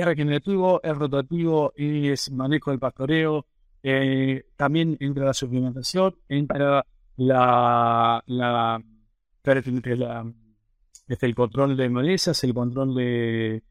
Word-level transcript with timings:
es 0.00 0.06
regenerativo, 0.06 0.80
es 0.82 0.96
rotativo, 0.96 1.72
es 1.76 2.30
manejo 2.30 2.70
del 2.70 2.80
pastoreo, 2.80 3.46
eh, 3.82 4.44
también 4.56 4.96
entra 5.00 5.26
la 5.26 5.34
suplementación, 5.34 6.16
entra 6.28 6.84
la, 7.16 8.22
la, 8.24 8.24
la 8.26 8.82
desde 11.06 11.26
el 11.26 11.34
control 11.34 11.76
de 11.76 11.88
malezas, 11.88 12.42
el 12.44 12.54
control 12.54 12.94
de, 12.94 13.62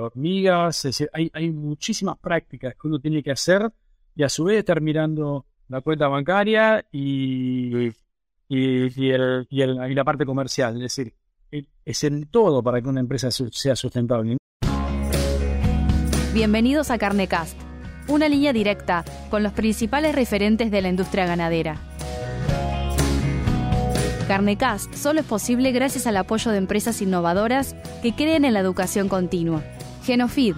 hormigas, 0.00 0.78
es 0.78 0.82
decir, 0.90 1.10
hay, 1.12 1.30
hay 1.32 1.50
muchísimas 1.50 2.18
prácticas 2.18 2.74
que 2.74 2.88
uno 2.88 2.98
tiene 2.98 3.22
que 3.22 3.30
hacer 3.30 3.70
y 4.16 4.24
a 4.24 4.28
su 4.28 4.44
vez 4.44 4.64
terminando 4.64 5.46
la 5.68 5.80
cuenta 5.80 6.08
bancaria 6.08 6.84
y, 6.90 7.86
y, 7.86 7.92
y, 8.48 9.10
el, 9.10 9.46
y 9.50 9.94
la 9.94 10.04
parte 10.04 10.26
comercial. 10.26 10.74
Es 10.76 10.82
decir, 10.96 11.14
es 11.84 12.04
en 12.04 12.26
todo 12.26 12.62
para 12.62 12.82
que 12.82 12.88
una 12.88 13.00
empresa 13.00 13.30
sea 13.30 13.76
sustentable. 13.76 14.36
Bienvenidos 16.32 16.92
a 16.92 16.98
Carnecast, 16.98 17.58
una 18.06 18.28
línea 18.28 18.52
directa 18.52 19.04
con 19.30 19.42
los 19.42 19.52
principales 19.52 20.14
referentes 20.14 20.70
de 20.70 20.80
la 20.80 20.88
industria 20.88 21.26
ganadera. 21.26 21.76
Carnecast 24.28 24.94
solo 24.94 25.18
es 25.20 25.26
posible 25.26 25.72
gracias 25.72 26.06
al 26.06 26.16
apoyo 26.16 26.52
de 26.52 26.58
empresas 26.58 27.02
innovadoras 27.02 27.74
que 28.00 28.14
creen 28.14 28.44
en 28.44 28.54
la 28.54 28.60
educación 28.60 29.08
continua. 29.08 29.64
Genofeed, 30.04 30.54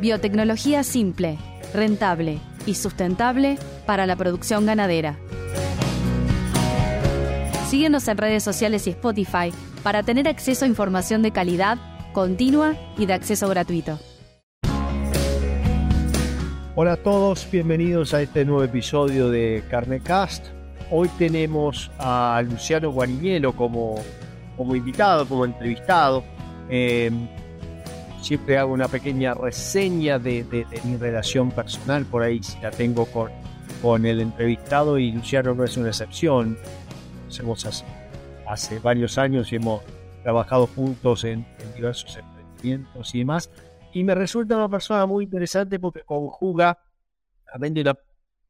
biotecnología 0.00 0.82
simple, 0.82 1.38
rentable 1.72 2.40
y 2.66 2.74
sustentable 2.74 3.58
para 3.86 4.06
la 4.06 4.16
producción 4.16 4.66
ganadera. 4.66 5.20
Síguenos 7.68 8.08
en 8.08 8.18
redes 8.18 8.42
sociales 8.42 8.88
y 8.88 8.90
Spotify 8.90 9.52
para 9.84 10.02
tener 10.02 10.26
acceso 10.26 10.64
a 10.64 10.68
información 10.68 11.22
de 11.22 11.30
calidad, 11.30 11.78
continua 12.12 12.74
y 12.98 13.06
de 13.06 13.14
acceso 13.14 13.48
gratuito. 13.48 14.00
Hola 16.74 16.94
a 16.94 16.96
todos, 16.96 17.46
bienvenidos 17.52 18.14
a 18.14 18.22
este 18.22 18.46
nuevo 18.46 18.64
episodio 18.64 19.28
de 19.28 19.62
Carnecast. 19.68 20.46
Hoy 20.90 21.10
tenemos 21.18 21.90
a 21.98 22.42
Luciano 22.48 22.90
Guariñelo 22.90 23.54
como, 23.54 23.96
como 24.56 24.74
invitado, 24.74 25.28
como 25.28 25.44
entrevistado. 25.44 26.24
Em, 26.70 27.28
siempre 28.22 28.56
hago 28.56 28.72
una 28.72 28.88
pequeña 28.88 29.34
reseña 29.34 30.18
de, 30.18 30.46
mi 30.84 30.96
relación 30.96 31.50
personal, 31.50 32.06
por 32.06 32.22
ahí 32.22 32.42
si 32.42 32.58
la 32.60 32.70
tengo 32.70 33.04
con, 33.04 33.30
con 33.82 34.06
el 34.06 34.22
entrevistado 34.22 34.98
y 34.98 35.12
Luciano 35.12 35.54
no 35.54 35.64
es 35.64 35.76
una 35.76 35.88
excepción. 35.88 36.56
Hacemos 37.28 37.66
hace, 37.66 37.84
hace 38.48 38.78
varios 38.78 39.18
años 39.18 39.52
y 39.52 39.56
hemos 39.56 39.82
trabajado 40.22 40.66
juntos 40.68 41.24
en, 41.24 41.46
en 41.58 41.74
diversos 41.74 42.16
emprendimientos 42.16 43.14
y 43.14 43.18
demás 43.18 43.50
y 43.92 44.04
me 44.04 44.14
resulta 44.14 44.56
una 44.56 44.68
persona 44.68 45.06
muy 45.06 45.24
interesante 45.24 45.78
porque 45.78 46.02
conjuga, 46.02 46.78
de 47.58 47.80
una 47.82 47.98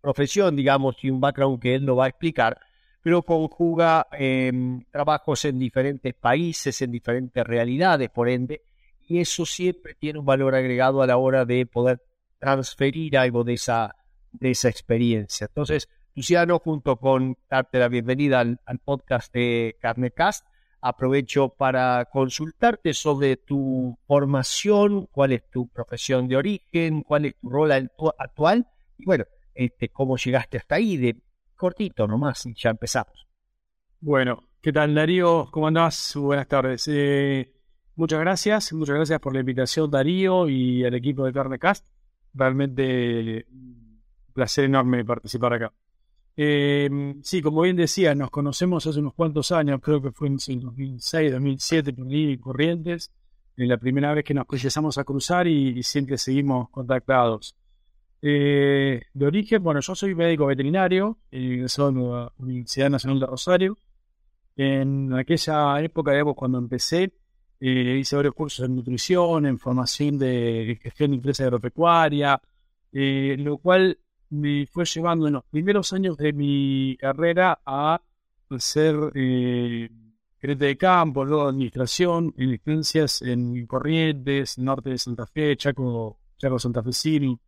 profesión, 0.00 0.54
digamos, 0.54 0.96
y 1.02 1.10
un 1.10 1.20
background 1.20 1.60
que 1.60 1.74
él 1.74 1.84
no 1.84 1.96
va 1.96 2.04
a 2.04 2.08
explicar, 2.08 2.60
pero 3.02 3.22
conjuga 3.22 4.06
em, 4.12 4.84
trabajos 4.90 5.44
en 5.44 5.58
diferentes 5.58 6.14
países, 6.14 6.80
en 6.82 6.92
diferentes 6.92 7.44
realidades, 7.44 8.10
por 8.10 8.28
ende, 8.28 8.62
y 9.08 9.18
eso 9.18 9.44
siempre 9.44 9.94
tiene 9.94 10.20
un 10.20 10.24
valor 10.24 10.54
agregado 10.54 11.02
a 11.02 11.06
la 11.06 11.16
hora 11.16 11.44
de 11.44 11.66
poder 11.66 12.00
transferir 12.38 13.16
algo 13.18 13.42
de 13.42 13.54
esa, 13.54 13.96
de 14.30 14.50
esa 14.50 14.68
experiencia. 14.68 15.46
Entonces, 15.48 15.88
Luciano, 16.14 16.60
junto 16.60 16.96
con 16.96 17.36
darte 17.50 17.78
la 17.78 17.88
bienvenida 17.88 18.40
al, 18.40 18.60
al 18.66 18.78
podcast 18.78 19.32
de 19.32 19.76
Carnecast, 19.80 20.46
aprovecho 20.82 21.48
para 21.48 22.04
consultarte 22.06 22.92
sobre 22.92 23.36
tu 23.36 23.96
formación, 24.06 25.06
cuál 25.06 25.32
es 25.32 25.48
tu 25.48 25.68
profesión 25.68 26.26
de 26.28 26.36
origen, 26.36 27.02
cuál 27.02 27.26
es 27.26 27.36
tu 27.40 27.48
rol 27.48 27.70
actual 28.18 28.66
y 28.98 29.04
bueno, 29.04 29.24
este, 29.54 29.88
cómo 29.88 30.16
llegaste 30.16 30.58
hasta 30.58 30.74
ahí, 30.74 30.96
de 30.96 31.16
cortito 31.56 32.06
nomás 32.06 32.44
y 32.46 32.54
ya 32.54 32.70
empezamos. 32.70 33.26
Bueno, 34.00 34.42
¿qué 34.60 34.72
tal 34.72 34.94
Darío? 34.94 35.48
¿Cómo 35.52 35.68
andás? 35.68 36.14
Buenas 36.16 36.48
tardes. 36.48 36.88
Eh, 36.88 37.52
muchas 37.94 38.18
gracias, 38.18 38.72
muchas 38.72 38.96
gracias 38.96 39.20
por 39.20 39.32
la 39.32 39.40
invitación 39.40 39.88
Darío 39.88 40.48
y 40.48 40.84
al 40.84 40.94
equipo 40.94 41.24
de 41.24 41.32
Carnecast. 41.32 41.86
Realmente 42.34 43.46
un 43.50 44.02
placer 44.32 44.64
enorme 44.64 45.04
participar 45.04 45.52
acá. 45.54 45.72
Eh, 46.36 47.14
sí, 47.22 47.42
como 47.42 47.62
bien 47.62 47.76
decía, 47.76 48.14
nos 48.14 48.30
conocemos 48.30 48.86
hace 48.86 49.00
unos 49.00 49.14
cuantos 49.14 49.52
años, 49.52 49.80
creo 49.82 50.00
que 50.00 50.12
fue 50.12 50.28
en 50.28 50.36
2006, 50.36 51.32
2007, 51.32 51.92
por 51.92 52.40
Corrientes, 52.40 53.10
en 53.56 53.68
la 53.68 53.76
primera 53.76 54.14
vez 54.14 54.24
que 54.24 54.34
nos 54.34 54.46
empezamos 54.50 54.96
a 54.98 55.04
cruzar 55.04 55.46
y, 55.46 55.82
siempre 55.82 56.16
seguimos 56.18 56.70
contactados. 56.70 57.54
Eh, 58.22 59.02
de 59.12 59.26
origen, 59.26 59.62
bueno, 59.62 59.80
yo 59.80 59.94
soy 59.94 60.14
médico 60.14 60.46
veterinario, 60.46 61.18
egresado 61.30 61.88
en 61.90 62.10
la 62.10 62.32
Universidad 62.38 62.88
Nacional 62.90 63.20
de 63.20 63.26
Rosario. 63.26 63.78
En 64.56 65.12
aquella 65.14 65.80
época, 65.80 66.12
digamos, 66.12 66.36
cuando 66.36 66.58
empecé, 66.58 67.12
eh, 67.60 67.98
hice 68.00 68.16
varios 68.16 68.34
cursos 68.34 68.66
en 68.66 68.76
nutrición, 68.76 69.46
en 69.46 69.58
formación 69.58 70.18
de 70.18 70.78
gestión 70.82 71.10
de 71.10 71.16
empresa 71.16 71.44
agropecuaria, 71.44 72.40
eh, 72.92 73.36
lo 73.38 73.58
cual 73.58 73.98
me 74.32 74.66
fue 74.66 74.84
llevando 74.86 75.26
en 75.26 75.34
los 75.34 75.44
primeros 75.44 75.92
años 75.92 76.16
de 76.16 76.32
mi 76.32 76.96
carrera 76.98 77.60
a 77.66 78.00
ser 78.58 78.96
eh, 79.14 79.90
gerente 80.38 80.64
de 80.64 80.76
campo, 80.76 81.24
luego 81.24 81.48
administración, 81.48 82.34
en 82.36 82.50
licencias 82.50 83.22
en 83.22 83.66
Corrientes, 83.66 84.58
norte 84.58 84.90
de 84.90 84.98
Santa 84.98 85.26
Fe, 85.26 85.56
Chaco, 85.56 86.18
Chaco 86.38 86.58
Santa 86.58 86.82
Fe 86.82 86.92
City. 86.92 87.38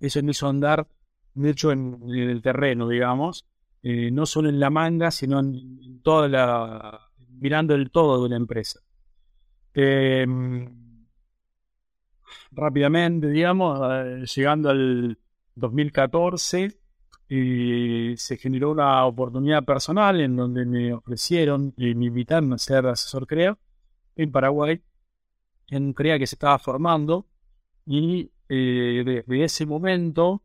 Eso 0.00 0.22
me 0.22 0.30
hizo 0.30 0.48
andar, 0.48 0.86
de 1.34 1.50
hecho, 1.50 1.72
en, 1.72 2.02
el 2.08 2.40
terreno, 2.42 2.88
digamos, 2.88 3.46
eh, 3.82 4.10
no 4.10 4.24
solo 4.24 4.48
en 4.48 4.58
la 4.58 4.70
manga, 4.70 5.10
sino 5.10 5.40
en, 5.40 6.00
toda 6.02 6.28
la, 6.28 7.00
mirando 7.38 7.74
el 7.74 7.90
todo 7.90 8.20
de 8.20 8.26
una 8.26 8.36
empresa. 8.36 8.80
Em, 9.74 11.06
rápidamente, 12.50 13.28
digamos, 13.28 13.80
eh, 13.82 14.24
llegando 14.34 14.70
al 14.70 15.18
2014 15.54 16.78
eh, 17.28 18.14
se 18.16 18.36
generó 18.36 18.70
una 18.72 19.06
oportunidad 19.06 19.64
personal 19.64 20.20
en 20.20 20.36
donde 20.36 20.66
me 20.66 20.92
ofrecieron 20.92 21.72
y 21.76 21.94
me 21.94 22.06
invitaron 22.06 22.52
a 22.52 22.58
ser 22.58 22.86
asesor 22.86 23.26
CREA 23.26 23.56
en 24.16 24.30
Paraguay, 24.30 24.82
en 25.68 25.92
CREA 25.94 26.18
que 26.18 26.26
se 26.26 26.34
estaba 26.34 26.58
formando 26.58 27.26
y 27.86 28.30
eh, 28.48 29.02
desde 29.04 29.44
ese 29.44 29.66
momento 29.66 30.42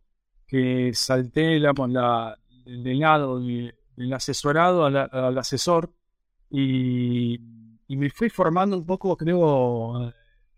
que 0.48 0.92
salté 0.94 1.60
la, 1.60 2.38
del 2.66 3.00
lado 3.00 3.40
del 3.40 4.14
asesorado 4.14 4.86
al, 4.86 5.38
asesor 5.38 5.94
y, 6.50 7.38
me 7.90 8.10
fui 8.10 8.30
formando 8.30 8.78
un 8.78 8.86
poco, 8.86 9.18
creo, 9.18 10.14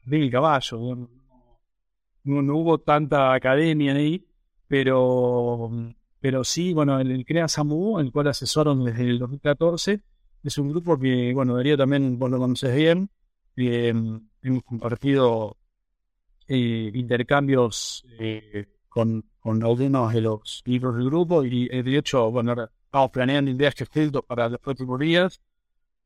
del 0.05 0.29
caballo. 0.29 1.09
no, 2.23 2.57
hubo 2.57 2.77
tanta 2.79 3.33
academia 3.33 3.93
ahí, 3.95 4.25
pero, 4.71 5.69
pero 6.21 6.45
sí, 6.45 6.71
bueno, 6.71 6.97
el, 7.01 7.25
CREA 7.25 7.49
SAMU, 7.49 7.99
el 7.99 8.09
cual 8.09 8.27
asesoran 8.27 8.81
desde 8.85 9.03
el 9.03 9.19
2014, 9.19 10.01
es 10.45 10.57
un 10.57 10.69
grupo 10.69 10.97
que, 10.97 11.33
bueno, 11.33 11.57
Darío 11.57 11.75
también 11.75 12.17
vos 12.17 12.31
lo 12.31 12.37
conoces 12.37 12.73
bien, 12.73 13.09
hemos 13.57 14.63
compartido 14.63 15.57
eh, 16.47 16.89
intercambios 16.93 18.05
eh, 18.17 18.69
con, 18.87 19.25
con 19.41 19.61
algunos 19.61 20.13
de 20.13 20.21
los 20.21 20.63
libros 20.65 20.95
del 20.95 21.07
grupo 21.07 21.43
y 21.43 21.67
eh, 21.69 21.83
de 21.83 21.97
hecho, 21.97 22.31
bueno, 22.31 22.55
estamos 22.85 23.11
planeando 23.11 23.51
ideas 23.51 23.75
que 23.75 23.83
escrito 23.83 24.21
para 24.21 24.47
los 24.47 24.61
próximos 24.61 24.97
días, 25.01 25.41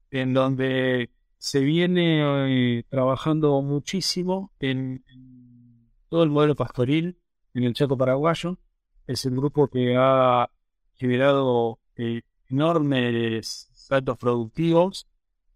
en 0.09 0.33
donde 0.33 1.11
se 1.37 1.59
viene 1.59 2.83
trabajando 2.89 3.61
muchísimo 3.61 4.51
en 4.59 5.05
todo 6.09 6.23
el 6.23 6.31
modelo 6.31 6.55
pastoril 6.55 7.19
en 7.55 7.63
el 7.63 7.73
Chaco 7.73 7.97
paraguayo. 7.97 8.57
Es 9.07 9.25
el 9.25 9.35
grupo 9.35 9.67
que 9.67 9.95
ha 9.97 10.49
generado 10.95 11.79
eh, 11.95 12.21
enormes 12.49 13.69
saltos 13.73 14.17
productivos 14.17 15.07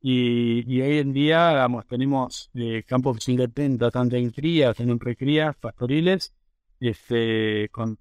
y, 0.01 0.81
hoy 0.81 0.99
en 0.99 1.11
día 1.11 1.67
tenemos 1.89 2.49
eh, 2.53 2.83
campos 2.87 3.27
independientes, 3.27 3.91
tanto 3.91 4.15
en 4.15 4.31
crías, 4.31 4.79
en 4.79 4.97
recrías, 4.99 5.55
pastoriles, 5.57 6.33
este, 6.79 7.69
con, 7.69 7.99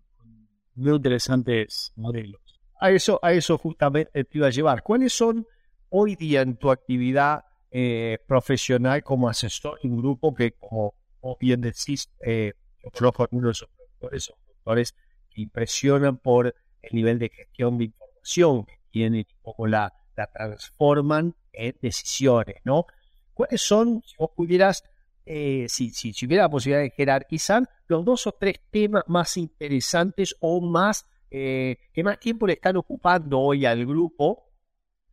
muy 0.77 0.95
interesantes 0.95 1.93
modelos. 1.97 2.41
A 2.81 2.93
eso, 2.93 3.19
a 3.21 3.33
eso 3.33 3.59
justamente 3.59 4.25
te 4.25 4.39
iba 4.39 4.47
a 4.47 4.51
llevar. 4.51 4.85
¿Cuáles 4.85 5.13
son 5.13 5.45
hoy 5.89 6.15
día 6.15 6.43
en 6.43 6.57
tu 6.57 6.71
actividad 6.71 7.45
eh, 7.73 8.19
profesional 8.27 9.03
como 9.03 9.29
asesor 9.29 9.81
en 9.83 9.97
grupo 9.97 10.33
que, 10.33 10.53
como, 10.53 10.95
bien 11.41 11.61
decís, 11.61 12.09
eh, 12.25 12.53
conozco 12.97 13.25
algunos 13.25 13.67
son 14.01 14.37
doctores 14.47 14.95
que 15.31 15.43
impresionan 15.43 16.19
por 16.19 16.55
el 16.83 16.91
nivel 16.93 17.19
de 17.19 17.29
gestión 17.29 17.79
de 17.79 17.85
información 17.85 18.65
que 18.65 18.79
tienen 18.91 19.21
y 19.21 19.27
cómo 19.43 19.67
la, 19.67 19.93
la 20.17 20.27
transforman 20.27 21.35
en 21.53 21.77
decisiones, 21.81 22.57
¿no? 22.65 22.87
¿Cuáles 23.35 23.63
son, 23.63 24.03
si 24.05 24.17
vos 24.17 24.31
pudieras 24.35 24.85
eh, 25.31 25.67
si, 25.69 25.91
si, 25.91 26.15
si, 26.15 26.25
hubiera 26.25 26.45
la 26.45 26.49
posibilidad 26.49 26.81
de 26.83 26.91
jerarquizar, 26.91 27.69
los 27.87 28.03
dos 28.03 28.27
o 28.27 28.33
tres 28.33 28.61
temas 28.71 29.05
más 29.09 29.37
interesantes 29.37 30.35
o 30.41 30.63
más 30.63 31.07
eh, 31.31 31.77
que 31.93 32.03
más 32.03 32.19
tiempo 32.19 32.47
le 32.47 32.55
están 32.55 32.79
ocupando 32.79 33.39
hoy 33.39 33.67
al 33.67 33.85
grupo. 33.85 34.47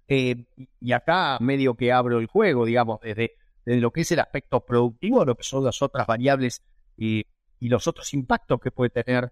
Eh, 0.08 0.46
y 0.80 0.92
acá 0.94 1.38
medio 1.42 1.76
que 1.76 1.92
abro 1.92 2.20
el 2.20 2.28
juego, 2.28 2.66
digamos, 2.66 3.02
desde, 3.02 3.34
desde 3.66 3.82
lo 3.82 3.92
que 3.92 4.02
es 4.02 4.12
el 4.14 4.22
aspecto 4.22 4.62
productivo, 4.62 5.26
lo 5.26 5.36
que 5.36 5.44
son 5.44 5.66
las 5.66 5.82
otras 5.82 6.08
variables 6.08 6.64
y, 6.96 7.26
y 7.66 7.70
los 7.70 7.88
otros 7.88 8.14
impactos 8.14 8.60
que 8.60 8.70
puede 8.70 8.92
tener 8.92 9.32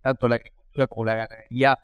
tanto 0.00 0.28
la 0.28 0.36
agricultura 0.36 0.86
como 0.86 1.04
la 1.06 1.14
ganadería 1.16 1.78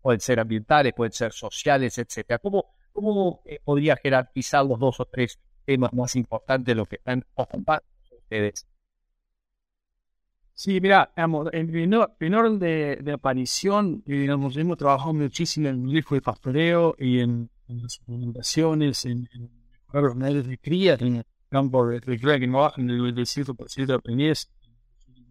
pueden 0.00 0.20
ser 0.20 0.38
ambientales, 0.38 0.92
pueden 0.94 1.12
ser 1.12 1.32
sociales, 1.32 1.98
etcétera. 1.98 2.38
¿Cómo, 2.38 2.76
cómo 2.92 3.42
eh, 3.44 3.58
podría 3.64 3.96
jerarquizar 3.96 4.64
los 4.64 4.78
dos 4.78 5.00
o 5.00 5.06
tres 5.06 5.40
temas 5.64 5.92
más 5.92 6.14
importantes 6.14 6.66
de 6.66 6.74
lo 6.76 6.86
que 6.86 6.96
están 6.96 7.24
ocupando 7.34 7.82
ustedes? 8.16 8.68
Sí, 10.52 10.80
mira, 10.80 11.12
en, 11.16 11.34
orden 12.34 12.58
de, 12.60 13.12
aparición, 13.12 14.04
digamos, 14.06 14.56
hemos 14.56 14.78
trabajado 14.78 15.12
muchísimo 15.12 15.68
en 15.68 15.88
el 15.88 15.98
hijo 15.98 16.14
de 16.14 16.20
pastoreo 16.20 16.94
y 16.96 17.18
en, 17.18 17.50
las 17.66 17.98
implementaciones, 17.98 19.04
en, 19.06 19.28
en 19.32 19.50
los 19.92 20.14
medios 20.14 20.46
de 20.46 20.56
cría, 20.58 20.94
en 21.00 21.16
el 21.16 21.26
campo 21.54 21.86
de, 21.86 22.00
cría 22.00 22.38
que 22.38 22.46
no 22.48 22.58
bajan 22.58 22.86
del 22.86 23.00
95% 23.00 23.86
de 23.86 23.94
aprendiz, 23.94 24.50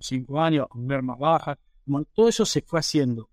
cinco 0.03 0.41
años, 0.41 0.67
ver 0.75 1.01
más 1.01 1.17
baja. 1.17 1.57
todo 2.13 2.29
eso 2.29 2.45
se 2.45 2.61
fue 2.61 2.79
haciendo. 2.79 3.29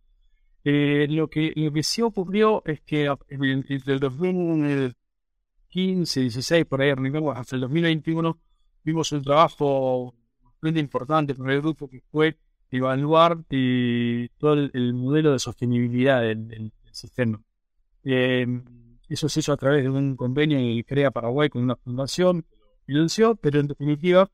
Eh, 0.65 1.07
lo, 1.09 1.29
que, 1.29 1.53
lo 1.57 1.73
que 1.73 1.83
sí 1.83 2.03
ocurrió 2.03 2.63
es 2.67 2.81
que 2.83 3.09
desde 3.29 3.93
el 3.93 4.01
2015, 4.01 6.21
16, 6.21 6.67
por 6.67 6.83
ahí 6.83 6.93
hasta 7.35 7.57
el 7.57 7.63
2021, 7.63 8.39
vimos 8.85 9.11
un 9.13 9.23
trabajo 9.23 10.15
bastante 10.43 10.81
importante 10.81 11.35
para 11.35 11.55
el 11.55 11.63
grupo 11.63 11.89
que 11.89 12.03
fue 12.11 12.37
evaluar 12.71 13.39
eh, 13.51 14.29
todo 14.39 14.55
el, 14.55 14.95
modelo 14.95 15.33
de 15.33 15.39
sostenibilidad 15.39 16.23
del, 16.23 16.73
sistema. 16.93 17.41
Eh, 18.05 18.47
eso 19.09 19.29
se 19.29 19.41
hizo 19.41 19.53
a 19.53 19.57
través 19.57 19.83
de 19.85 19.91
un 19.91 20.17
convenio 20.17 20.59
que 20.59 20.85
crea 20.85 21.11
Paraguay 21.11 21.49
con 21.49 21.63
una 21.63 21.77
fundación, 21.77 22.45
financió, 22.85 23.37
pero 23.37 23.61
en 23.61 23.69
definitiva 23.69 24.31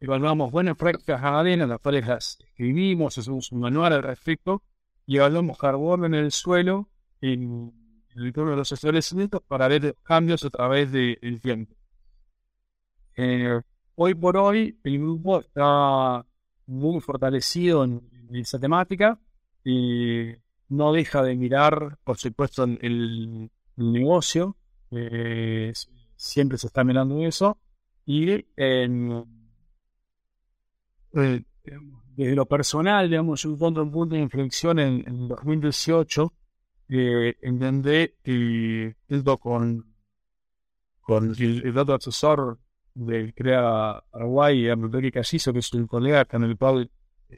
evaluamos 0.00 0.50
buenas 0.50 0.76
prácticas 0.76 1.20
ganaderas, 1.20 1.68
las 1.68 1.80
cuales 1.80 2.06
las 2.06 2.38
escribimos, 2.40 3.16
hacemos 3.18 3.52
un 3.52 3.60
manual 3.60 3.92
al 3.92 4.02
respecto, 4.02 4.62
y 5.06 5.18
hablamos 5.18 5.58
carbón 5.58 6.06
en 6.06 6.14
el 6.14 6.32
suelo 6.32 6.88
en, 7.20 7.72
el 8.14 8.26
entorno 8.26 8.52
de 8.52 8.56
los 8.56 8.72
establecimientos 8.72 9.42
para 9.46 9.68
ver 9.68 9.94
cambios 10.02 10.44
a 10.44 10.50
través 10.50 10.90
del 10.90 11.40
tiempo. 11.40 11.74
Eh, 13.16 13.60
hoy 13.94 14.14
por 14.14 14.36
hoy 14.36 14.78
el 14.82 14.98
grupo 14.98 15.40
está 15.40 16.24
muy 16.66 17.00
fortalecido 17.00 17.84
en, 17.84 18.08
esa 18.32 18.60
temática 18.60 19.18
y 19.64 20.28
no 20.68 20.92
deja 20.92 21.22
de 21.22 21.34
mirar, 21.34 21.98
por 22.04 22.16
supuesto, 22.16 22.62
el, 22.64 23.50
el 23.76 23.92
negocio. 23.92 24.56
Eh, 24.92 25.72
siempre 26.16 26.58
se 26.58 26.68
está 26.68 26.84
mirando 26.84 27.20
eso. 27.24 27.58
Y 28.06 28.46
en, 28.56 29.24
eh, 31.14 31.42
desde 32.16 32.34
lo 32.34 32.46
personal, 32.46 33.08
digamos, 33.08 33.44
un 33.44 33.58
un 33.80 33.90
punto 33.90 34.14
de 34.14 34.20
inflexión 34.20 34.78
en, 34.78 35.04
en 35.06 35.28
2018, 35.28 36.32
eh, 36.88 37.36
en 37.40 37.58
donde, 37.58 38.16
eh, 38.24 38.94
con, 39.40 39.94
con 41.00 41.34
el, 41.38 41.72
dato 41.72 41.94
asesor 41.94 42.58
del 42.94 43.32
CREA 43.34 44.02
Paraguay, 44.10 44.68
Enrique 44.68 45.12
Callizo, 45.12 45.52
que 45.52 45.60
es 45.60 45.72
un 45.72 45.86
colega 45.86 46.26
el 46.30 46.58
cual 46.58 46.90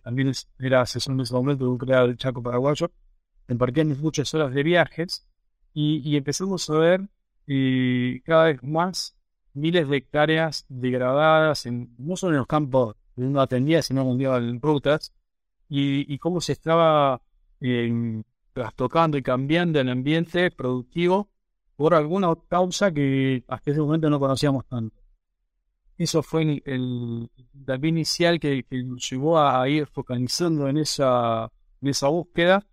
también 0.02 0.32
era 0.58 0.80
asesor 0.80 1.14
en 1.14 1.20
ese 1.20 1.34
momento 1.34 1.64
de 1.64 1.70
un 1.70 1.78
CREA 1.78 2.02
del 2.02 2.16
Chaco 2.16 2.42
Paraguayo, 2.42 2.90
embarqué 3.48 3.84
muchas 3.84 4.32
horas 4.34 4.54
de 4.54 4.62
viajes 4.62 5.26
y, 5.74 5.98
y 6.08 6.16
empezamos 6.16 6.68
a 6.70 6.78
ver 6.78 7.08
eh, 7.46 8.22
cada 8.24 8.44
vez 8.44 8.62
más 8.62 9.16
miles 9.54 9.88
de 9.88 9.96
hectáreas 9.96 10.64
degradadas, 10.68 11.66
en, 11.66 11.94
no 11.98 12.16
solo 12.16 12.32
en 12.32 12.38
los 12.38 12.46
campos 12.46 12.96
no 13.16 13.40
atendía, 13.40 13.82
sino 13.82 14.10
en 14.12 14.60
rutas, 14.60 15.12
y, 15.68 16.18
cómo 16.18 16.40
se 16.40 16.52
estaba 16.52 17.22
eh, 17.60 18.22
trastocando 18.52 19.16
y 19.16 19.22
cambiando 19.22 19.80
el 19.80 19.88
ambiente 19.88 20.50
productivo 20.50 21.30
por 21.76 21.94
alguna 21.94 22.34
causa 22.48 22.92
que 22.92 23.42
hasta 23.48 23.70
ese 23.70 23.80
momento 23.80 24.10
no 24.10 24.20
conocíamos 24.20 24.66
tanto. 24.66 25.02
Eso 25.96 26.22
fue 26.22 26.42
el, 26.42 26.62
el, 26.66 27.84
inicial 27.84 28.38
que, 28.38 28.64
nos 28.84 29.08
llevó 29.08 29.38
a 29.38 29.66
ir 29.68 29.86
focalizando 29.86 30.68
en 30.68 30.78
esa, 30.78 31.50
en 31.80 31.88
esa 31.88 32.08
búsqueda 32.08 32.66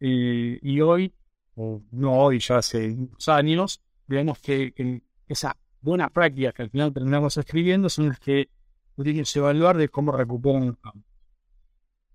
eh, 0.00 0.58
y 0.62 0.80
hoy, 0.80 1.12
o 1.56 1.82
no 1.90 2.12
hoy, 2.12 2.38
ya 2.38 2.58
hace 2.58 2.90
unos 2.90 3.28
años, 3.28 3.80
vemos 4.06 4.38
que, 4.38 4.72
que 4.72 5.02
esas 5.26 5.54
buenas 5.80 6.10
prácticas 6.10 6.54
que 6.54 6.62
al 6.62 6.70
final 6.70 6.92
terminamos 6.92 7.36
escribiendo 7.36 7.88
son 7.88 8.08
las 8.08 8.20
que 8.20 8.48
que 8.96 9.24
evaluar 9.38 9.76
de 9.76 9.88
cómo 9.88 10.12
recuperan 10.12 10.64
el 10.64 10.78
campo. 10.78 11.06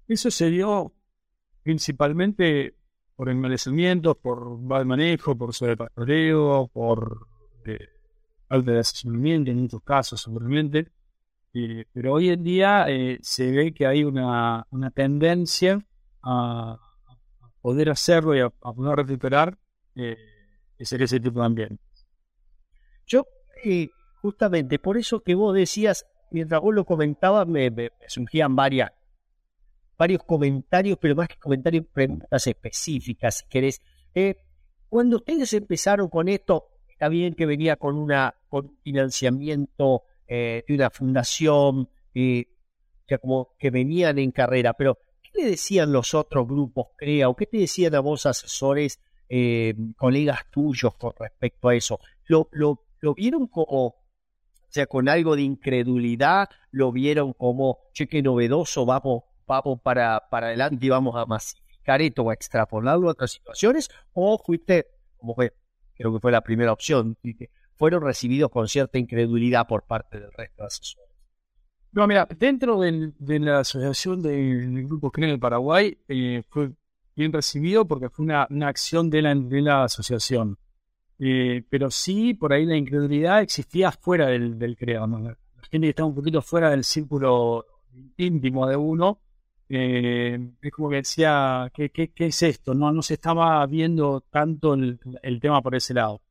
Eso 0.08 0.31
se 0.31 0.50
dio 0.50 0.94
principalmente 1.62 2.76
por 3.16 3.30
enmalecimientos, 3.30 4.18
por 4.18 4.58
mal 4.60 4.86
manejo, 4.86 5.38
por 5.38 5.54
sobrepastoreo, 5.54 6.70
por 6.72 7.28
eh, 7.66 7.90
falta 8.48 8.72
de 8.72 8.80
asesoramiento 8.80 9.52
en 9.52 9.62
muchos 9.62 9.81
casos 9.84 10.22
seguramente. 10.22 10.92
Eh, 11.54 11.86
pero 11.92 12.14
hoy 12.14 12.30
en 12.30 12.44
día 12.44 12.86
eh, 12.88 13.18
se 13.22 13.52
ve 13.52 13.74
que 13.74 13.88
hay 13.88 14.04
una, 14.04 14.68
una 14.70 14.92
tendencia 14.92 15.84
a, 16.22 16.78
poder 17.62 17.90
hacerlo 17.90 18.36
y 18.36 18.40
a, 18.40 18.50
poder 18.50 18.96
recuperar 18.96 19.58
eh, 19.96 20.18
ese, 20.78 21.04
ese 21.04 21.20
tipo 21.20 21.40
de 21.40 21.46
ambiente. 21.46 21.84
Yo, 23.06 23.26
justamente 24.22 24.78
por 24.78 24.98
eso 24.98 25.22
que 25.22 25.34
vos 25.36 25.56
decías, 25.56 26.06
mientras 26.31 26.62
vos 26.62 26.74
lo 26.74 26.86
comentabas, 26.86 27.48
me, 27.48 27.92
surgían 28.08 28.56
varios 28.56 28.90
comentarios, 30.26 30.98
pero 31.00 31.16
más 31.16 31.28
que 31.28 31.38
comentarios, 31.38 31.86
preguntas 31.92 32.48
específicas, 32.48 33.38
si 33.38 33.46
querés. 33.48 33.81
Eh, 34.14 34.38
cuando 34.88 35.18
ustedes 35.18 35.54
empezaron 35.54 36.10
con 36.10 36.28
esto, 36.30 36.70
está 36.88 37.10
bien 37.10 37.34
que 37.34 37.46
venía 37.46 37.76
con, 37.76 37.98
una, 37.98 38.34
con 38.48 38.78
financiamiento 38.81 40.04
eh, 40.28 40.64
de 40.68 40.76
una 40.76 40.90
fundación, 40.90 41.90
eh, 42.14 42.46
que 43.58 43.72
venían 43.72 44.20
en 44.20 44.31
carrera, 44.31 44.74
pero 44.74 45.00
¿qué 45.21 45.42
le 45.42 45.50
decían 45.50 45.92
los 45.92 46.14
otros 46.14 46.48
grupos, 46.48 46.90
CREA, 46.95 47.28
o 47.28 47.36
qué 47.36 47.48
te 47.48 47.57
decían 47.57 47.95
a 47.95 48.02
vos, 48.02 48.26
asesores, 48.28 49.00
colegas 49.98 50.50
tuyos 50.52 50.95
con 50.95 51.14
respecto 51.19 51.69
a 51.69 51.76
eso? 51.76 52.00
¿Lo, 52.28 52.50
lo, 52.52 52.86
lo 53.00 53.16
vieron 53.16 53.48
como 53.48 53.95
o 54.69 54.71
sea, 54.71 54.85
con 54.85 55.09
algo 55.09 55.35
de 55.35 55.42
incredulidad, 55.42 56.47
lo 56.69 56.92
vieron 56.92 57.33
como, 57.33 57.80
cheque 57.92 58.21
novedoso, 58.21 58.85
vamos, 58.85 59.23
vamos 59.47 59.81
para, 59.81 60.30
para 60.30 60.47
adelante 60.47 60.85
y 60.85 60.90
vamos 60.90 61.16
a 61.16 61.26
masificar 61.26 62.04
esto 62.04 62.21
o 62.21 62.30
a 62.30 62.35
extrapolarlo 62.35 63.09
a 63.09 63.14
otras 63.14 63.31
situaciones, 63.31 63.90
o 64.14 64.38
fuiste, 64.38 64.85
como 65.18 65.33
fue, 65.33 65.56
creo 65.95 66.14
que 66.14 66.19
fue 66.19 66.31
la 66.31 66.42
primera 66.42 66.71
opción, 66.71 67.18
fueron 67.76 68.04
recibidos 68.04 68.52
con 68.52 68.68
cierta 68.68 68.99
incredulidad 68.99 69.66
por 69.66 69.88
parte 69.88 70.19
del 70.19 70.31
resto 70.33 70.61
de 70.61 70.68
asesores. 70.68 71.09
No, 71.92 72.06
mira, 72.06 72.28
dentro 72.38 72.80
de 72.80 73.40
la 73.40 73.61
asociación 73.61 74.21
del 74.21 74.85
Grupo 74.85 75.09
CRE 75.09 75.31
en 75.31 75.40
Paraguay, 75.40 75.97
eh, 76.07 76.44
fue 76.47 76.73
bien 77.16 77.33
recibido 77.33 77.88
porque 77.88 78.09
fue 78.09 78.26
una, 78.26 78.45
una 78.52 78.68
acción 78.68 79.09
de 79.09 79.23
la, 79.23 79.33
de 79.33 79.61
la 79.61 79.85
asociación. 79.85 80.59
Eh, 81.19 81.64
pero 81.69 81.92
sí, 81.92 82.33
por 82.33 82.54
ahí 82.54 82.66
la 82.66 82.78
incredulidad 82.78 83.42
existía 83.42 83.92
fuera 83.92 84.28
del, 84.28 84.57
del 84.57 84.78
creador. 84.78 85.09
La 85.21 85.64
gente 85.69 85.88
que 85.88 85.90
está 85.90 86.06
un 86.06 86.16
poquito 86.16 86.42
fuera 86.42 86.69
del 86.69 86.83
círculo 86.83 87.66
íntimo 88.18 88.68
de 88.68 88.76
uno, 88.78 89.19
eh, 89.68 90.40
es 90.61 90.71
como 90.71 90.90
que 90.90 90.97
decía, 90.97 91.71
¿qué, 91.73 91.90
qué, 91.92 92.11
es 92.16 92.42
esto? 92.42 92.73
No, 92.73 92.92
no 92.92 93.02
se 93.04 93.16
estaba 93.16 93.66
viendo 93.68 94.21
tanto 94.21 94.73
el, 94.73 94.99
tema 95.40 95.61
por 95.61 95.76
ese 95.76 95.94
lado. 95.94 96.21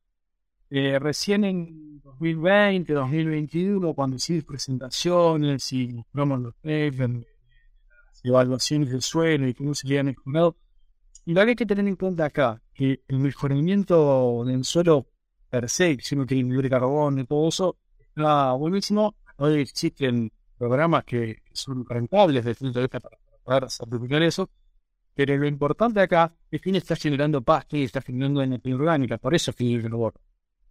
Eh, 0.69 0.99
recién 0.99 1.45
en 1.45 2.01
2020, 2.01 2.93
2021, 2.93 3.93
cuando 3.93 4.17
hicimos 4.17 4.43
presentaciones 4.43 5.71
y 5.71 5.87
mostramos 5.87 6.41
los 6.41 6.55
evaluaciones 8.23 8.91
del 8.91 9.01
suelo 9.01 9.47
y 9.47 9.53
cómo 9.53 9.73
se 9.73 9.97
han 9.97 10.09
escondido, 10.09 10.57
y 11.29 11.33
lo 11.35 11.43
que 11.43 11.49
hay 11.49 11.55
que 11.55 11.65
tener 11.67 11.87
en 11.87 11.95
cuenta 11.95 12.25
acá, 12.25 12.59
que 12.73 13.03
el 13.07 13.19
mejoramiento 13.19 14.43
del 14.45 14.63
suelo 14.63 15.05
per 15.47 15.69
se, 15.69 15.95
si 16.01 16.15
uno 16.15 16.25
tiene 16.25 16.59
de 16.59 16.69
carbón 16.71 17.19
y 17.19 17.25
todo 17.25 17.49
eso, 17.49 17.77
está 17.99 18.53
buenísimo. 18.53 19.15
Hoy 19.37 19.61
existen 19.61 20.31
programas 20.57 21.03
que 21.03 21.43
son 21.53 21.85
rentables 21.87 22.43
desde 22.43 22.49
el 22.49 22.55
punto 22.55 22.79
de 22.79 22.85
vista 22.85 22.99
para 22.99 23.19
poder 23.43 23.69
certificar 23.69 24.23
eso. 24.23 24.49
Pero 25.13 25.37
lo 25.37 25.45
importante 25.45 25.99
acá 25.99 26.35
es 26.49 26.61
que 26.61 26.71
está 26.75 26.95
generando 26.95 27.43
pasto 27.43 27.77
y 27.77 27.83
está 27.83 28.01
generando 28.01 28.41
energía 28.41 28.73
orgánica. 28.73 29.19
Por 29.19 29.35
eso 29.35 29.51
es 29.51 29.59
el 29.59 29.91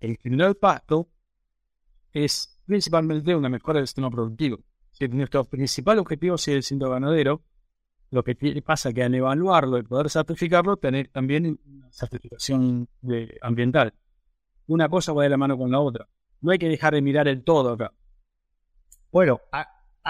El 0.00 0.18
generar 0.18 0.56
pasto 0.56 1.08
es 2.12 2.58
principalmente 2.66 3.36
una 3.36 3.48
mejora 3.48 3.78
del 3.78 3.86
sistema 3.86 4.10
productivo. 4.10 4.58
Nuestro 5.08 5.44
principal 5.44 6.00
objetivo 6.00 6.36
sigue 6.36 6.62
siendo 6.62 6.90
ganadero, 6.90 7.44
lo 8.10 8.24
que 8.24 8.34
pasa 8.62 8.92
que 8.92 9.02
al 9.02 9.14
evaluarlo 9.14 9.78
y 9.78 9.82
poder 9.82 10.10
certificarlo, 10.10 10.76
tener 10.76 11.08
también 11.08 11.58
una 11.66 11.92
certificación 11.92 12.88
ambiental. 13.42 13.92
Una 14.66 14.88
cosa 14.88 15.12
va 15.12 15.24
de 15.24 15.28
la 15.28 15.36
mano 15.36 15.58
con 15.58 15.70
la 15.70 15.80
otra. 15.80 16.08
No 16.40 16.50
hay 16.50 16.58
que 16.58 16.68
dejar 16.68 16.94
de 16.94 17.02
mirar 17.02 17.28
el 17.28 17.44
todo 17.44 17.72
acá. 17.72 17.92
Bueno, 19.10 19.40
a, 19.52 19.66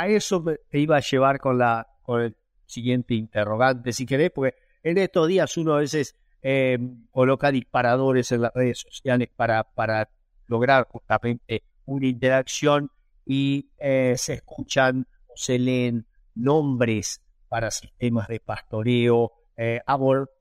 eso 0.09 0.45
te 0.69 0.79
iba 0.79 0.97
a 0.97 1.01
llevar 1.01 1.39
con, 1.39 1.59
la, 1.59 1.87
con 2.03 2.23
el 2.23 2.37
siguiente 2.67 3.15
interrogante, 3.15 3.93
si 3.93 4.07
querés, 4.07 4.31
porque 4.31 4.55
en 4.83 4.99
estos 4.99 5.27
días 5.27 5.57
uno 5.57 5.75
a 5.75 5.79
veces 5.79 6.17
eh, 6.43 6.79
coloca 7.11 7.51
disparadores 7.51 8.31
en 8.31 8.43
las 8.43 8.53
redes 8.55 8.79
sociales 8.79 9.29
para, 9.35 9.65
para 9.65 10.09
lograr 10.47 10.87
justamente 10.89 11.65
una 11.85 12.07
interacción 12.07 12.91
y 13.25 13.71
eh, 13.79 14.15
se 14.17 14.35
escuchan 14.35 15.07
o 15.27 15.33
se 15.37 15.59
leen 15.59 16.07
nombres 16.35 17.21
para 17.49 17.71
sistemas 17.71 18.29
de 18.29 18.41
pastoreo, 18.41 19.33
eh, 19.57 19.81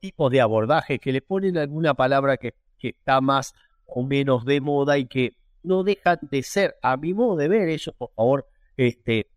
tipos 0.00 0.30
de 0.30 0.40
abordaje 0.40 0.98
que 0.98 1.12
le 1.12 1.22
ponen 1.22 1.58
alguna 1.58 1.94
palabra 1.94 2.36
que, 2.36 2.54
está 2.80 3.20
más 3.20 3.54
o 3.86 4.04
menos 4.04 4.44
de 4.44 4.60
moda 4.60 4.98
y 4.98 5.06
que 5.06 5.36
no 5.64 5.82
dejan 5.82 6.18
de 6.22 6.44
ser, 6.44 6.76
a 6.80 6.96
mi 6.96 7.12
modo 7.12 7.36
de 7.36 7.48
ver, 7.48 7.68
eso 7.68 7.92
por 7.92 8.12
favor, 8.14 8.46
este, 8.76 9.28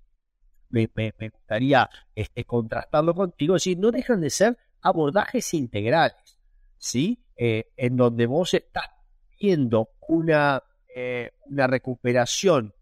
me, 0.70 0.88
gustaría 1.32 1.90
este, 2.14 2.46
contrastarlo 2.46 3.16
contigo, 3.16 3.56
es 3.56 3.64
decir, 3.64 3.80
no 3.80 3.90
dejan 3.90 4.22
de 4.22 4.30
ser 4.30 4.58
abordajes 4.82 5.54
integrales, 5.56 6.38
¿sí? 6.78 7.26
Eh, 7.36 7.72
en 7.76 7.98
donde 7.98 8.28
vos 8.28 8.54
estás 8.54 8.92
viendo 9.40 9.90
una, 10.08 10.62
eh, 10.96 11.32
una 11.46 11.66
recuperación 11.66 12.76